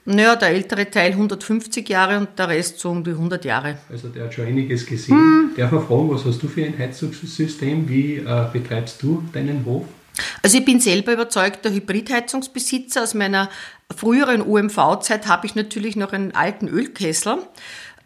Naja, 0.05 0.35
der 0.35 0.49
ältere 0.49 0.89
Teil 0.89 1.11
150 1.11 1.87
Jahre 1.87 2.17
und 2.17 2.29
der 2.37 2.49
Rest 2.49 2.79
so 2.79 2.89
um 2.89 3.03
die 3.03 3.11
100 3.11 3.45
Jahre. 3.45 3.77
Also 3.87 4.07
der 4.07 4.23
hat 4.23 4.33
schon 4.33 4.47
einiges 4.47 4.87
gesehen. 4.87 5.15
Hm. 5.15 5.51
Darf 5.55 5.71
man 5.71 5.85
fragen, 5.85 6.09
was 6.09 6.25
hast 6.25 6.41
du 6.41 6.47
für 6.47 6.65
ein 6.65 6.75
Heizungssystem? 6.75 7.87
Wie 7.87 8.15
äh, 8.15 8.45
betreibst 8.51 9.03
du 9.03 9.23
deinen 9.31 9.63
Hof? 9.65 9.85
Also 10.43 10.57
ich 10.57 10.65
bin 10.65 10.79
selber 10.79 11.13
überzeugter 11.13 11.71
Hybridheizungsbesitzer. 11.71 13.03
Aus 13.03 13.13
meiner 13.13 13.49
früheren 13.95 14.41
UMV-Zeit 14.41 15.27
habe 15.27 15.45
ich 15.45 15.55
natürlich 15.55 15.95
noch 15.95 16.13
einen 16.13 16.33
alten 16.33 16.67
Ölkessel, 16.67 17.39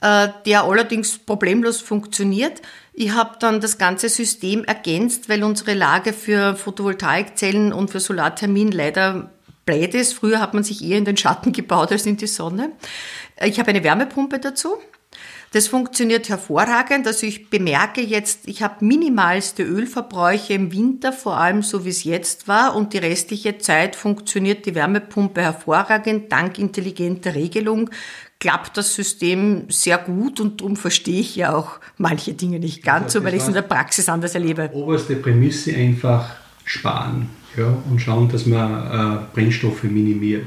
äh, 0.01 0.29
der 0.45 0.63
allerdings 0.63 1.17
problemlos 1.17 1.81
funktioniert. 1.81 2.61
Ich 2.93 3.11
habe 3.11 3.35
dann 3.39 3.59
das 3.59 3.77
ganze 3.77 4.07
System 4.07 4.63
ergänzt, 4.63 5.27
weil 5.27 5.43
unsere 5.43 5.73
Lage 5.73 6.13
für 6.13 6.55
Photovoltaikzellen 6.55 7.73
und 7.73 7.91
für 7.91 7.99
Solarthermin 7.99 8.71
leider 8.71 9.31
blöd 9.65 9.93
ist. 9.95 10.13
Früher 10.13 10.39
hat 10.39 10.53
man 10.53 10.63
sich 10.63 10.83
eher 10.83 10.97
in 10.97 11.05
den 11.05 11.17
Schatten 11.17 11.51
gebaut 11.51 11.91
als 11.91 12.05
in 12.05 12.17
die 12.17 12.27
Sonne. 12.27 12.71
Ich 13.43 13.59
habe 13.59 13.69
eine 13.69 13.83
Wärmepumpe 13.83 14.39
dazu. 14.39 14.77
Das 15.51 15.67
funktioniert 15.67 16.27
hervorragend. 16.29 17.07
Also 17.07 17.25
ich 17.25 17.49
bemerke 17.49 18.01
jetzt, 18.01 18.47
ich 18.47 18.61
habe 18.61 18.83
minimalste 18.83 19.63
Ölverbräuche 19.63 20.53
im 20.53 20.71
Winter, 20.71 21.13
vor 21.13 21.37
allem 21.37 21.61
so 21.61 21.85
wie 21.85 21.89
es 21.89 22.03
jetzt 22.03 22.47
war. 22.47 22.75
Und 22.75 22.93
die 22.93 22.97
restliche 22.97 23.57
Zeit 23.57 23.95
funktioniert 23.95 24.65
die 24.65 24.75
Wärmepumpe 24.75 25.41
hervorragend. 25.41 26.31
Dank 26.31 26.59
intelligenter 26.59 27.35
Regelung 27.35 27.89
klappt 28.39 28.77
das 28.77 28.93
System 28.93 29.65
sehr 29.69 29.97
gut 29.97 30.39
und 30.39 30.61
darum 30.61 30.75
verstehe 30.75 31.21
ich 31.21 31.35
ja 31.35 31.55
auch 31.55 31.79
manche 31.97 32.33
Dinge 32.33 32.59
nicht 32.59 32.83
ganz 32.83 33.13
so, 33.13 33.23
weil 33.23 33.33
ich 33.33 33.41
es 33.41 33.47
in 33.47 33.53
der 33.53 33.61
Praxis 33.61 34.09
anders 34.09 34.35
erlebe. 34.35 34.69
Oberste 34.73 35.15
Prämisse 35.15 35.73
einfach 35.73 36.35
sparen 36.65 37.29
ja, 37.57 37.75
und 37.89 37.99
schauen, 37.99 38.29
dass 38.29 38.45
man 38.45 39.21
äh, 39.21 39.25
Brennstoffe 39.33 39.83
minimiert. 39.83 40.45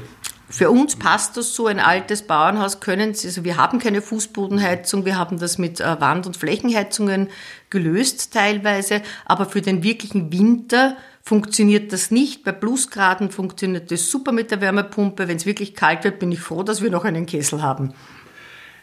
Für 0.51 0.71
uns 0.71 0.95
passt 0.95 1.37
das 1.37 1.53
so, 1.53 1.67
ein 1.67 1.79
altes 1.79 2.23
Bauernhaus 2.23 2.79
können 2.79 3.13
Sie, 3.13 3.27
also 3.27 3.43
wir 3.43 3.57
haben 3.57 3.77
keine 3.77 4.01
Fußbodenheizung, 4.01 5.05
wir 5.05 5.15
haben 5.15 5.37
das 5.37 5.59
mit 5.59 5.79
äh, 5.79 6.01
Wand- 6.01 6.25
und 6.25 6.37
Flächenheizungen 6.37 7.27
gelöst 7.69 8.33
teilweise, 8.33 9.03
aber 9.25 9.45
für 9.45 9.61
den 9.61 9.83
wirklichen 9.83 10.33
Winter 10.33 10.97
funktioniert 11.21 11.93
das 11.93 12.09
nicht. 12.09 12.43
Bei 12.43 12.51
Plusgraden 12.51 13.29
funktioniert 13.29 13.91
das 13.91 14.09
super 14.09 14.31
mit 14.31 14.49
der 14.49 14.59
Wärmepumpe. 14.59 15.27
Wenn 15.27 15.37
es 15.37 15.45
wirklich 15.45 15.75
kalt 15.75 16.03
wird, 16.03 16.17
bin 16.17 16.31
ich 16.31 16.39
froh, 16.39 16.63
dass 16.63 16.81
wir 16.81 16.89
noch 16.89 17.05
einen 17.05 17.27
Kessel 17.27 17.61
haben. 17.61 17.93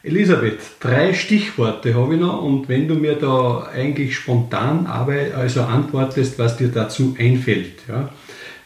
Elisabeth, 0.04 0.60
drei 0.78 1.14
Stichworte 1.14 1.96
habe 1.96 2.14
ich 2.14 2.20
noch 2.20 2.42
und 2.42 2.68
wenn 2.68 2.86
du 2.86 2.94
mir 2.94 3.16
da 3.16 3.68
eigentlich 3.74 4.14
spontan 4.14 4.86
also 4.86 5.62
antwortest, 5.62 6.38
was 6.38 6.56
dir 6.56 6.68
dazu 6.68 7.16
einfällt. 7.18 7.80
Ja? 7.88 8.10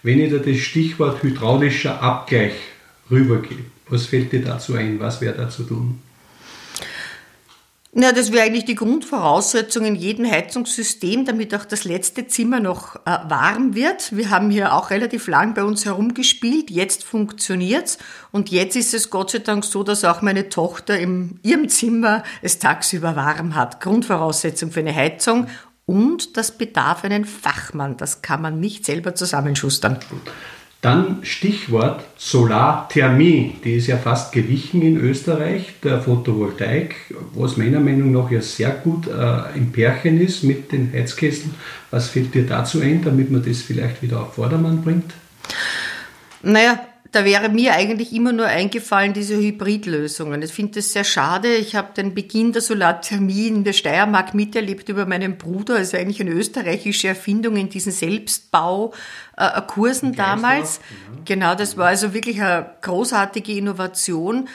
Wenn 0.02 0.20
ich 0.20 0.28
dir 0.28 0.40
das 0.40 0.58
Stichwort 0.58 1.22
hydraulischer 1.22 2.02
Abgleich 2.02 2.52
rübergebe, 3.10 3.64
was 3.88 4.06
fällt 4.06 4.32
dir 4.32 4.42
dazu 4.44 4.74
ein? 4.74 5.00
Was 5.00 5.20
wäre 5.20 5.36
da 5.36 5.48
zu 5.48 5.64
tun? 5.64 6.00
Ja, 7.92 8.12
das 8.12 8.30
wäre 8.30 8.44
eigentlich 8.44 8.66
die 8.66 8.76
Grundvoraussetzung 8.76 9.84
in 9.84 9.96
jedem 9.96 10.30
Heizungssystem, 10.30 11.24
damit 11.24 11.52
auch 11.56 11.64
das 11.64 11.82
letzte 11.82 12.28
Zimmer 12.28 12.60
noch 12.60 12.94
äh, 13.04 13.18
warm 13.26 13.74
wird. 13.74 14.16
Wir 14.16 14.30
haben 14.30 14.48
hier 14.48 14.74
auch 14.74 14.90
relativ 14.90 15.26
lang 15.26 15.54
bei 15.54 15.64
uns 15.64 15.84
herumgespielt. 15.86 16.70
Jetzt 16.70 17.02
funktioniert's 17.02 17.98
und 18.30 18.50
jetzt 18.50 18.76
ist 18.76 18.94
es 18.94 19.10
Gott 19.10 19.32
sei 19.32 19.40
Dank 19.40 19.64
so, 19.64 19.82
dass 19.82 20.04
auch 20.04 20.22
meine 20.22 20.48
Tochter 20.48 21.00
in 21.00 21.40
ihrem 21.42 21.68
Zimmer 21.68 22.22
es 22.42 22.60
tagsüber 22.60 23.16
warm 23.16 23.56
hat. 23.56 23.80
Grundvoraussetzung 23.80 24.70
für 24.70 24.80
eine 24.80 24.94
Heizung 24.94 25.48
und 25.84 26.36
das 26.36 26.56
bedarf 26.56 27.02
einen 27.02 27.24
Fachmann. 27.24 27.96
Das 27.96 28.22
kann 28.22 28.40
man 28.40 28.60
nicht 28.60 28.84
selber 28.84 29.16
zusammenschustern. 29.16 29.98
Dann 30.80 31.18
Stichwort 31.24 32.02
Solarthermie, 32.16 33.56
die 33.64 33.74
ist 33.74 33.86
ja 33.86 33.98
fast 33.98 34.32
gewichen 34.32 34.80
in 34.80 34.96
Österreich, 34.96 35.74
der 35.84 36.00
Photovoltaik, 36.00 36.94
was 37.34 37.58
meiner 37.58 37.80
Meinung 37.80 38.12
nach 38.12 38.30
ja 38.30 38.40
sehr 38.40 38.70
gut 38.70 39.06
äh, 39.06 39.58
im 39.58 39.72
Pärchen 39.72 40.18
ist 40.18 40.42
mit 40.42 40.72
den 40.72 40.90
Heizkesseln. 40.90 41.54
Was 41.90 42.08
fällt 42.08 42.34
dir 42.34 42.46
dazu 42.46 42.80
ein, 42.80 43.04
damit 43.04 43.30
man 43.30 43.44
das 43.44 43.60
vielleicht 43.60 44.00
wieder 44.00 44.22
auf 44.22 44.34
Vordermann 44.36 44.82
bringt? 44.82 45.12
Naja, 46.42 46.80
da 47.12 47.24
wäre 47.24 47.48
mir 47.48 47.72
eigentlich 47.72 48.12
immer 48.12 48.32
nur 48.32 48.46
eingefallen, 48.46 49.12
diese 49.12 49.36
Hybridlösungen. 49.36 50.42
Ich 50.42 50.52
finde 50.52 50.74
das 50.74 50.92
sehr 50.92 51.02
schade. 51.02 51.56
Ich 51.56 51.74
habe 51.74 51.92
den 51.94 52.14
Beginn 52.14 52.52
der 52.52 52.62
Solarthermie 52.62 53.48
in 53.48 53.64
der 53.64 53.72
Steiermark 53.72 54.32
miterlebt 54.34 54.88
über 54.88 55.06
meinen 55.06 55.36
Bruder. 55.36 55.74
Also 55.76 55.96
eigentlich 55.96 56.20
eine 56.20 56.30
österreichische 56.30 57.08
Erfindung 57.08 57.56
in 57.56 57.68
diesen 57.68 57.90
Selbstbaukursen 57.90 60.14
damals. 60.14 60.78
Genau. 60.78 61.22
genau, 61.24 61.56
das 61.56 61.76
war 61.76 61.88
also 61.88 62.14
wirklich 62.14 62.40
eine 62.40 62.74
großartige 62.80 63.54
Innovation. 63.54 64.48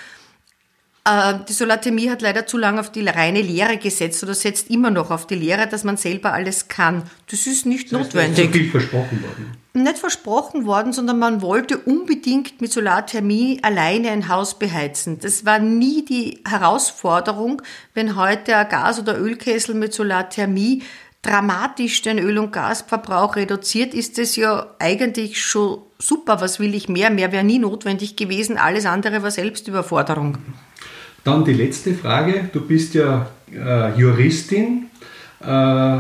Äh, 1.04 1.34
die 1.50 1.54
Solarthermie 1.54 2.10
hat 2.10 2.22
leider 2.22 2.48
zu 2.48 2.58
lange 2.58 2.80
auf 2.80 2.90
die 2.90 3.06
reine 3.06 3.42
Lehre 3.42 3.76
gesetzt 3.78 4.24
oder 4.24 4.34
setzt 4.34 4.70
immer 4.70 4.92
noch 4.92 5.12
auf 5.12 5.28
die 5.28 5.36
Lehre, 5.36 5.68
dass 5.68 5.84
man 5.84 5.98
selber 5.98 6.32
alles 6.32 6.70
kann. 6.70 7.04
Das 7.30 7.48
ist 7.48 7.66
nicht 7.66 7.92
das 7.92 8.00
heißt, 8.00 8.14
notwendig. 8.14 8.46
Ist 8.46 8.54
zu 8.54 8.60
viel 8.60 8.72
versprochen 8.72 9.22
worden. 9.24 9.65
Nicht 9.76 9.98
versprochen 9.98 10.66
worden, 10.66 10.94
sondern 10.94 11.20
man 11.20 11.42
wollte 11.42 11.78
unbedingt 11.78 12.62
mit 12.62 12.72
Solarthermie 12.72 13.60
alleine 13.62 14.10
ein 14.12 14.30
Haus 14.30 14.58
beheizen. 14.58 15.20
Das 15.20 15.46
war 15.46 15.60
nie 15.60 16.06
die 16.06 16.40
Herausforderung, 16.48 17.62
wenn 17.94 18.16
heute 18.16 18.56
ein 18.56 18.70
Gas- 18.70 19.00
oder 19.00 19.20
Ölkessel 19.20 19.76
mit 19.76 19.94
Solarthermie 19.94 20.82
dramatisch 21.22 22.02
den 22.04 22.20
Öl- 22.20 22.38
und 22.38 22.54
Gasverbrauch 22.54 23.36
reduziert, 23.36 23.94
ist 23.94 24.18
es 24.18 24.38
ja 24.38 24.68
eigentlich 24.80 25.44
schon 25.44 25.80
super. 26.00 26.40
Was 26.40 26.62
will 26.62 26.74
ich 26.74 26.88
mehr? 26.88 27.10
Mehr 27.10 27.34
wäre 27.34 27.44
nie 27.44 27.60
notwendig 27.60 28.16
gewesen. 28.16 28.58
Alles 28.58 28.86
andere 28.86 29.24
war 29.24 29.32
Selbstüberforderung. 29.32 30.38
Dann 31.26 31.44
die 31.44 31.54
letzte 31.54 31.96
Frage. 31.96 32.50
Du 32.54 32.62
bist 32.66 32.94
ja 32.94 33.28
äh, 33.52 33.94
Juristin. 34.00 34.90
Äh, 35.42 35.98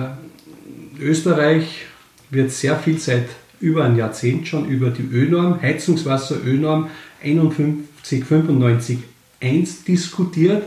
Österreich 0.97 1.87
wird 2.29 2.51
sehr 2.51 2.77
viel 2.77 2.99
seit 2.99 3.27
über 3.65 3.83
ein 3.83 3.97
Jahrzehnt 3.97 4.47
schon 4.47 4.69
über 4.69 4.91
die 4.91 5.01
Ölnorm, 5.01 5.59
Heizungswasser-Ölnorm 5.61 6.89
5195.1 7.23 9.85
diskutiert. 9.87 10.63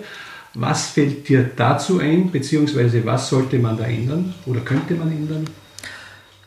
Was 0.55 0.89
fällt 0.89 1.29
dir 1.29 1.49
dazu 1.55 2.01
ein, 2.01 2.33
beziehungsweise 2.33 3.07
was 3.07 3.31
sollte 3.31 3.61
man 3.61 3.77
da 3.77 3.85
ändern 3.85 4.35
oder 4.47 4.59
könnte 4.61 4.95
man 4.95 5.13
ändern? 5.13 5.45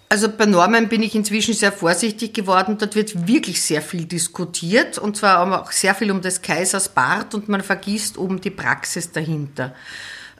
Also 0.10 0.28
bei 0.28 0.46
Normen 0.46 0.90
bin 0.90 1.04
ich 1.04 1.16
inzwischen 1.16 1.54
sehr 1.54 1.72
vorsichtig 1.72 2.34
geworden. 2.34 2.78
Dort 2.78 2.98
wird 2.98 3.30
wirklich 3.30 3.62
sehr 3.62 3.82
viel 3.82 4.04
diskutiert 4.04 4.98
und 4.98 5.16
zwar 5.16 5.62
auch 5.62 5.72
sehr 5.72 5.96
viel 5.96 6.12
um 6.12 6.20
des 6.20 6.42
Kaisers 6.42 6.90
Bart 6.90 7.34
und 7.34 7.48
man 7.48 7.62
vergisst 7.62 8.18
oben 8.18 8.42
die 8.42 8.50
Praxis 8.50 9.14
dahinter. 9.14 9.74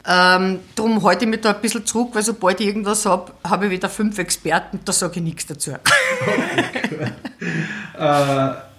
Ähm, 0.08 0.60
darum 0.76 1.04
halte 1.04 1.26
ich 1.26 1.32
mich 1.32 1.42
da 1.42 1.52
ein 1.52 1.62
bisschen 1.62 1.86
zurück, 1.86 2.10
weil 2.14 2.24
sobald 2.24 2.60
ich 2.60 2.68
irgendwas 2.68 3.06
habe, 3.06 3.32
habe 3.44 3.66
ich 3.66 3.72
wieder 3.72 3.90
fünf 3.90 4.18
Experten, 4.18 4.80
da 4.84 4.92
sage 4.94 5.18
ich 5.18 5.24
nichts 5.24 5.46
dazu. 5.46 5.74
Okay, 6.24 7.12
äh, 7.98 8.71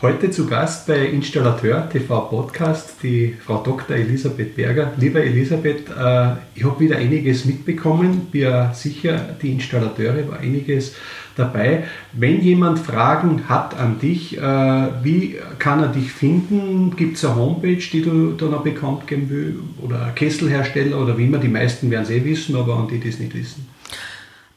Heute 0.00 0.30
zu 0.30 0.46
Gast 0.46 0.86
bei 0.86 1.06
Installateur 1.06 1.88
TV 1.90 2.20
Podcast 2.20 3.02
die 3.02 3.34
Frau 3.44 3.60
Dr. 3.64 3.96
Elisabeth 3.96 4.54
Berger. 4.54 4.92
Liebe 4.96 5.20
Elisabeth, 5.20 5.88
äh, 5.88 6.34
ich 6.54 6.62
habe 6.62 6.78
wieder 6.78 6.98
einiges 6.98 7.44
mitbekommen. 7.44 8.28
Wir 8.30 8.70
sicher, 8.74 9.18
die 9.42 9.50
Installateure 9.50 10.28
war 10.28 10.38
einiges 10.38 10.94
dabei. 11.34 11.82
Wenn 12.12 12.40
jemand 12.40 12.78
Fragen 12.78 13.48
hat 13.48 13.76
an 13.76 13.98
dich, 13.98 14.38
äh, 14.38 14.40
wie 14.40 15.36
kann 15.58 15.82
er 15.82 15.88
dich 15.88 16.12
finden? 16.12 16.94
Gibt 16.94 17.16
es 17.16 17.24
eine 17.24 17.34
Homepage, 17.34 17.82
die 17.92 18.02
du 18.02 18.34
da 18.34 18.46
noch 18.46 18.62
bekannt 18.62 19.08
geben 19.08 19.26
willst? 19.28 19.58
Oder 19.82 20.12
Kesselhersteller 20.14 20.96
oder 20.96 21.18
wie 21.18 21.24
immer? 21.24 21.38
Die 21.38 21.48
meisten 21.48 21.90
werden 21.90 22.04
es 22.04 22.10
eh 22.10 22.24
wissen, 22.24 22.54
aber 22.54 22.76
an 22.76 22.86
die, 22.86 23.00
die 23.00 23.08
es 23.08 23.18
nicht 23.18 23.34
wissen. 23.34 23.66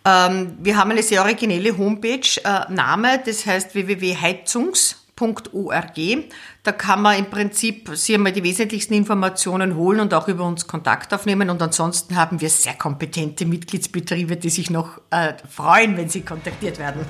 Ähm, 0.05 0.53
wir 0.61 0.77
haben 0.77 0.91
eine 0.91 1.01
sehr 1.01 1.23
originelle 1.23 1.75
Homepage, 1.75 2.41
äh, 2.43 3.19
das 3.25 3.45
heißt 3.47 3.73
www.heizungs 3.73 5.00
www.ccc.org. 5.21 6.25
Da 6.63 6.71
kann 6.71 7.01
man 7.01 7.17
im 7.17 7.25
Prinzip 7.25 7.89
sich 7.93 8.15
einmal 8.15 8.31
die 8.31 8.43
wesentlichsten 8.43 8.93
Informationen 8.93 9.75
holen 9.75 9.99
und 9.99 10.13
auch 10.13 10.27
über 10.27 10.45
uns 10.45 10.67
Kontakt 10.67 11.13
aufnehmen. 11.13 11.49
Und 11.49 11.61
ansonsten 11.61 12.15
haben 12.15 12.41
wir 12.41 12.49
sehr 12.49 12.73
kompetente 12.73 13.45
Mitgliedsbetriebe, 13.45 14.37
die 14.37 14.49
sich 14.49 14.69
noch 14.69 14.99
äh, 15.09 15.33
freuen, 15.49 15.97
wenn 15.97 16.09
sie 16.09 16.21
kontaktiert 16.21 16.79
werden. 16.79 17.01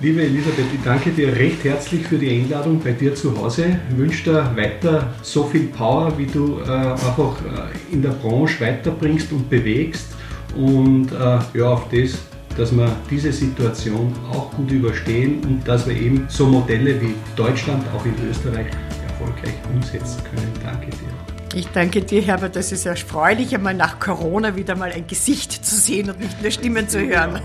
Liebe 0.00 0.22
Elisabeth, 0.22 0.66
ich 0.74 0.82
danke 0.82 1.10
dir 1.10 1.36
recht 1.36 1.62
herzlich 1.62 2.04
für 2.04 2.18
die 2.18 2.28
Einladung 2.28 2.80
bei 2.82 2.90
dir 2.90 3.14
zu 3.14 3.38
Hause. 3.38 3.78
Ich 3.88 3.96
wünsche 3.96 4.30
dir 4.30 4.56
weiter 4.56 5.14
so 5.22 5.44
viel 5.44 5.68
Power, 5.68 6.18
wie 6.18 6.26
du 6.26 6.58
äh, 6.58 6.68
einfach 6.68 7.36
äh, 7.44 7.94
in 7.94 8.02
der 8.02 8.10
Branche 8.10 8.60
weiterbringst 8.64 9.30
und 9.30 9.48
bewegst. 9.48 10.08
Und 10.56 11.12
äh, 11.12 11.38
ja, 11.54 11.66
auf 11.66 11.88
das 11.90 12.18
dass 12.56 12.72
wir 12.72 12.94
diese 13.10 13.32
Situation 13.32 14.14
auch 14.30 14.50
gut 14.52 14.70
überstehen 14.70 15.40
und 15.44 15.66
dass 15.66 15.86
wir 15.86 15.94
eben 15.94 16.26
so 16.28 16.46
Modelle 16.46 17.00
wie 17.00 17.14
Deutschland 17.36 17.84
auch 17.94 18.04
in 18.04 18.14
Österreich 18.28 18.66
erfolgreich 19.08 19.54
umsetzen 19.72 20.22
können. 20.24 20.52
Danke 20.62 20.86
dir. 20.90 21.22
Ich 21.54 21.68
danke 21.68 22.02
dir, 22.02 22.22
Herbert. 22.22 22.56
Das 22.56 22.72
ist 22.72 22.86
erfreulich, 22.86 23.54
einmal 23.54 23.74
nach 23.74 23.98
Corona 23.98 24.56
wieder 24.56 24.74
mal 24.74 24.90
ein 24.90 25.06
Gesicht 25.06 25.52
zu 25.52 25.76
sehen 25.76 26.10
und 26.10 26.18
nicht 26.18 26.40
nur 26.40 26.50
Stimmen 26.50 26.88
zu 26.88 27.00
hören. 27.00 27.40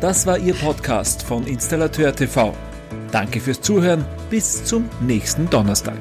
Das 0.00 0.26
war 0.26 0.38
Ihr 0.38 0.54
Podcast 0.54 1.22
von 1.22 1.46
Installateur 1.46 2.14
TV. 2.14 2.54
Danke 3.10 3.40
fürs 3.40 3.60
Zuhören. 3.60 4.04
Bis 4.30 4.64
zum 4.64 4.88
nächsten 5.00 5.48
Donnerstag. 5.48 5.98